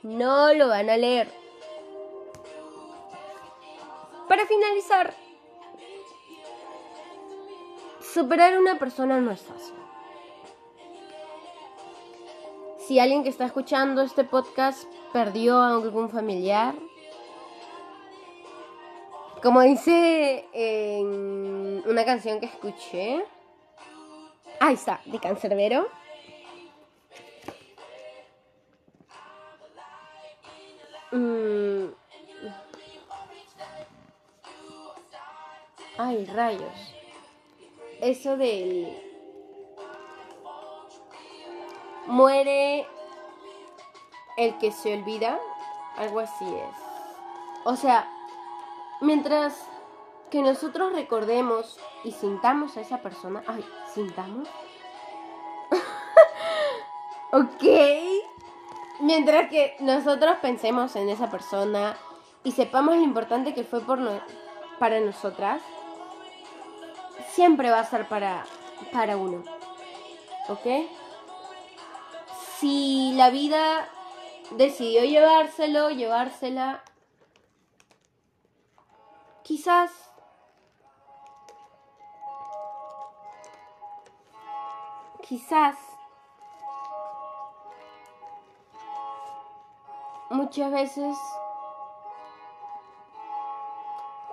No 0.03 0.53
lo 0.53 0.67
van 0.67 0.89
a 0.89 0.97
leer. 0.97 1.30
Para 4.28 4.45
finalizar, 4.45 5.13
superar 8.01 8.53
a 8.53 8.59
una 8.59 8.80
persona 8.80 9.19
no 9.19 9.32
es 9.32 9.41
fácil. 9.41 9.80
Si 12.91 12.99
alguien 12.99 13.23
que 13.23 13.29
está 13.29 13.45
escuchando 13.45 14.01
este 14.01 14.25
podcast 14.25 14.83
perdió 15.13 15.57
a 15.59 15.69
algún 15.69 16.09
familiar, 16.09 16.75
como 19.41 19.61
dice 19.61 20.45
en 20.51 21.83
una 21.85 22.03
canción 22.03 22.41
que 22.41 22.47
escuché, 22.47 23.23
ahí 24.59 24.73
está, 24.73 24.99
de 25.05 25.19
Cancerbero. 25.21 25.87
Mm. 31.13 31.93
Ay, 35.97 36.25
rayos. 36.25 36.93
Eso 38.01 38.35
del... 38.35 39.11
Muere 42.12 42.86
el 44.36 44.57
que 44.57 44.74
se 44.74 44.93
olvida. 44.93 45.39
Algo 45.97 46.20
así 46.20 46.45
es. 46.45 46.76
O 47.64 47.78
sea, 47.78 48.05
mientras 48.99 49.66
que 50.30 50.41
nosotros 50.41 50.91
recordemos 50.93 51.80
y 52.03 52.12
sintamos 52.12 52.76
a 52.76 52.82
esa 52.82 52.97
persona. 52.97 53.43
Ay, 53.47 53.66
sintamos. 53.93 54.49
ok. 57.32 57.64
Mientras 58.99 59.49
que 59.49 59.78
nosotros 59.80 60.38
pensemos 60.41 60.95
en 60.97 61.07
esa 61.09 61.32
persona 61.32 61.95
y 62.43 62.51
sepamos 62.51 62.95
lo 62.95 63.03
importante 63.03 63.53
que 63.53 63.64
fue 63.64 63.80
por 63.82 63.99
para 64.80 64.99
nosotras, 64.99 65.62
siempre 67.30 67.72
va 67.72 67.80
a 67.80 67.86
ser 67.86 68.07
para, 68.09 68.45
para 68.91 69.16
uno. 69.16 69.43
¿Ok? 70.49 70.68
Si 72.62 73.12
la 73.14 73.32
vida 73.32 73.89
decidió 74.51 75.03
llevárselo, 75.03 75.89
llevársela, 75.89 76.84
quizás 79.41 79.89
quizás 85.28 85.76
muchas 90.30 90.72
veces 90.72 91.18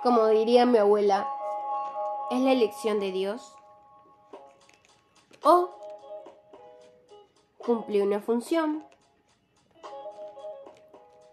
como 0.03 0.27
diría 0.27 0.67
mi 0.67 0.77
abuela 0.77 1.27
es 2.29 2.41
la 2.41 2.51
elección 2.51 2.99
de 2.99 3.11
Dios. 3.11 3.55
O 5.41 5.78
cumplió 7.69 8.03
una 8.03 8.19
función 8.19 8.83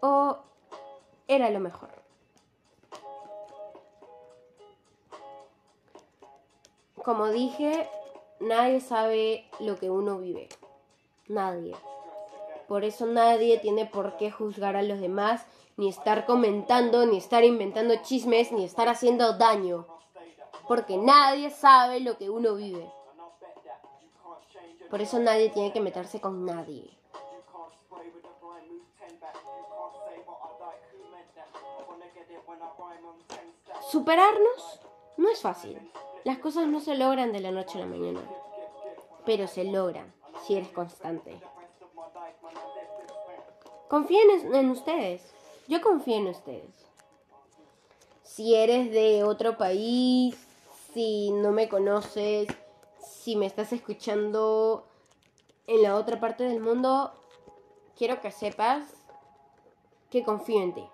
o 0.01 0.37
era 1.27 1.49
lo 1.49 1.59
mejor. 1.59 1.89
Como 7.03 7.29
dije, 7.29 7.89
nadie 8.39 8.81
sabe 8.81 9.49
lo 9.59 9.77
que 9.77 9.89
uno 9.89 10.19
vive. 10.19 10.47
Nadie. 11.27 11.75
Por 12.67 12.83
eso 12.83 13.07
nadie 13.07 13.57
tiene 13.57 13.87
por 13.87 14.17
qué 14.17 14.29
juzgar 14.29 14.75
a 14.75 14.83
los 14.83 14.99
demás, 14.99 15.43
ni 15.75 15.89
estar 15.89 16.27
comentando, 16.27 17.07
ni 17.07 17.17
estar 17.17 17.43
inventando 17.43 17.95
chismes, 18.03 18.51
ni 18.51 18.63
estar 18.63 18.89
haciendo 18.89 19.39
daño 19.39 19.87
porque 20.67 20.97
nadie 20.97 21.49
sabe 21.49 22.01
lo 22.01 22.17
que 22.17 22.29
uno 22.29 22.55
vive. 22.55 22.91
Por 24.89 25.01
eso 25.01 25.19
nadie 25.19 25.49
tiene 25.49 25.73
que 25.73 25.81
meterse 25.81 26.21
con 26.21 26.45
nadie. 26.45 26.97
Superarnos 33.89 34.81
no 35.17 35.29
es 35.29 35.41
fácil. 35.41 35.79
Las 36.23 36.39
cosas 36.39 36.67
no 36.67 36.79
se 36.79 36.95
logran 36.95 37.31
de 37.31 37.39
la 37.39 37.51
noche 37.51 37.77
a 37.77 37.81
la 37.81 37.87
mañana. 37.87 38.21
Pero 39.25 39.47
se 39.47 39.63
logran 39.63 40.13
si 40.45 40.55
eres 40.55 40.69
constante. 40.69 41.39
Confíen 43.87 44.53
en 44.53 44.69
ustedes. 44.69 45.23
Yo 45.67 45.81
confío 45.81 46.17
en 46.17 46.27
ustedes. 46.27 46.87
Si 48.23 48.55
eres 48.55 48.91
de 48.91 49.23
otro 49.23 49.57
país, 49.57 50.37
si 50.93 51.31
no 51.31 51.51
me 51.51 51.69
conoces, 51.69 52.47
si 53.27 53.35
me 53.35 53.45
estás 53.45 53.73
escuchando 53.73 54.87
en 55.65 55.83
la 55.83 55.97
otra 55.97 56.17
parte 56.17 56.45
del 56.45 56.61
mundo, 56.61 57.11
quiero 57.97 58.21
que 58.21 58.31
sepas 58.31 58.85
que 60.09 60.23
confío 60.23 60.61
en 60.61 60.73
ti. 60.73 60.87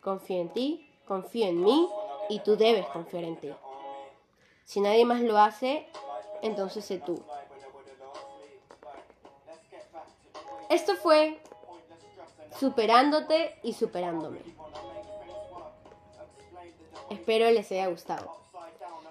Confío 0.00 0.40
en 0.40 0.48
ti, 0.48 0.90
confío 1.06 1.48
en 1.48 1.62
mí 1.62 1.90
y 2.30 2.38
tú 2.38 2.56
debes 2.56 2.86
confiar 2.86 3.24
en 3.24 3.36
ti. 3.36 3.50
Si 4.64 4.80
nadie 4.80 5.04
más 5.04 5.20
lo 5.20 5.36
hace, 5.36 5.86
entonces 6.40 6.86
sé 6.86 6.96
tú. 7.00 7.22
Esto 10.70 10.96
fue 10.96 11.38
superándote 12.58 13.58
y 13.62 13.74
superándome. 13.74 14.40
Espero 17.10 17.50
les 17.50 17.70
haya 17.72 17.88
gustado. 17.88 18.43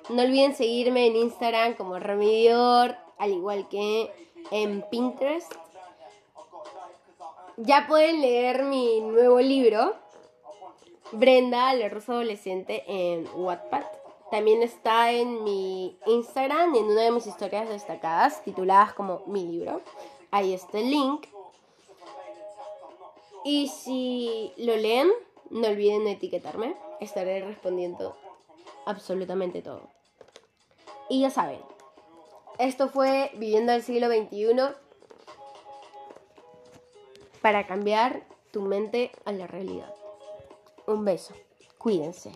No 0.10 0.22
olviden 0.22 0.56
seguirme 0.56 1.08
en 1.08 1.16
Instagram 1.16 1.76
como 1.76 2.00
Remedior, 2.00 2.96
al 3.18 3.32
igual 3.32 3.68
que 3.70 4.12
en 4.52 4.82
Pinterest. 4.90 5.52
Ya 7.58 7.86
pueden 7.88 8.22
leer 8.22 8.64
mi 8.64 9.02
nuevo 9.02 9.40
libro, 9.40 9.96
Brenda, 11.12 11.74
la 11.74 11.90
rosa 11.90 12.14
adolescente, 12.14 12.84
en 12.88 13.28
Wattpad. 13.36 13.84
También 14.32 14.64
está 14.64 15.12
en 15.12 15.44
mi 15.44 15.98
Instagram, 16.08 16.76
en 16.76 16.86
una 16.86 17.04
de 17.04 17.12
mis 17.12 17.28
historias 17.28 17.70
destacadas, 17.70 18.44
tituladas 18.44 18.94
como 18.94 19.22
Mi 19.28 19.46
libro. 19.46 19.82
Ahí 20.32 20.54
está 20.54 20.80
el 20.80 20.90
link. 20.90 21.28
Y 23.46 23.68
si 23.68 24.54
lo 24.58 24.76
leen, 24.76 25.12
no 25.52 25.68
olviden 25.68 26.08
etiquetarme 26.08 26.76
estaré 27.04 27.44
respondiendo 27.46 28.16
absolutamente 28.86 29.62
todo. 29.62 29.93
Y 31.14 31.20
ya 31.20 31.30
saben, 31.30 31.60
esto 32.58 32.90
fue 32.90 33.30
Viviendo 33.36 33.72
el 33.72 33.84
siglo 33.84 34.08
XXI 34.08 34.74
para 37.40 37.68
cambiar 37.68 38.24
tu 38.50 38.64
mente 38.64 39.12
a 39.24 39.32
la 39.32 39.46
realidad. 39.46 39.94
Un 40.88 41.06
beso, 41.06 41.36
cuídense. 41.78 42.32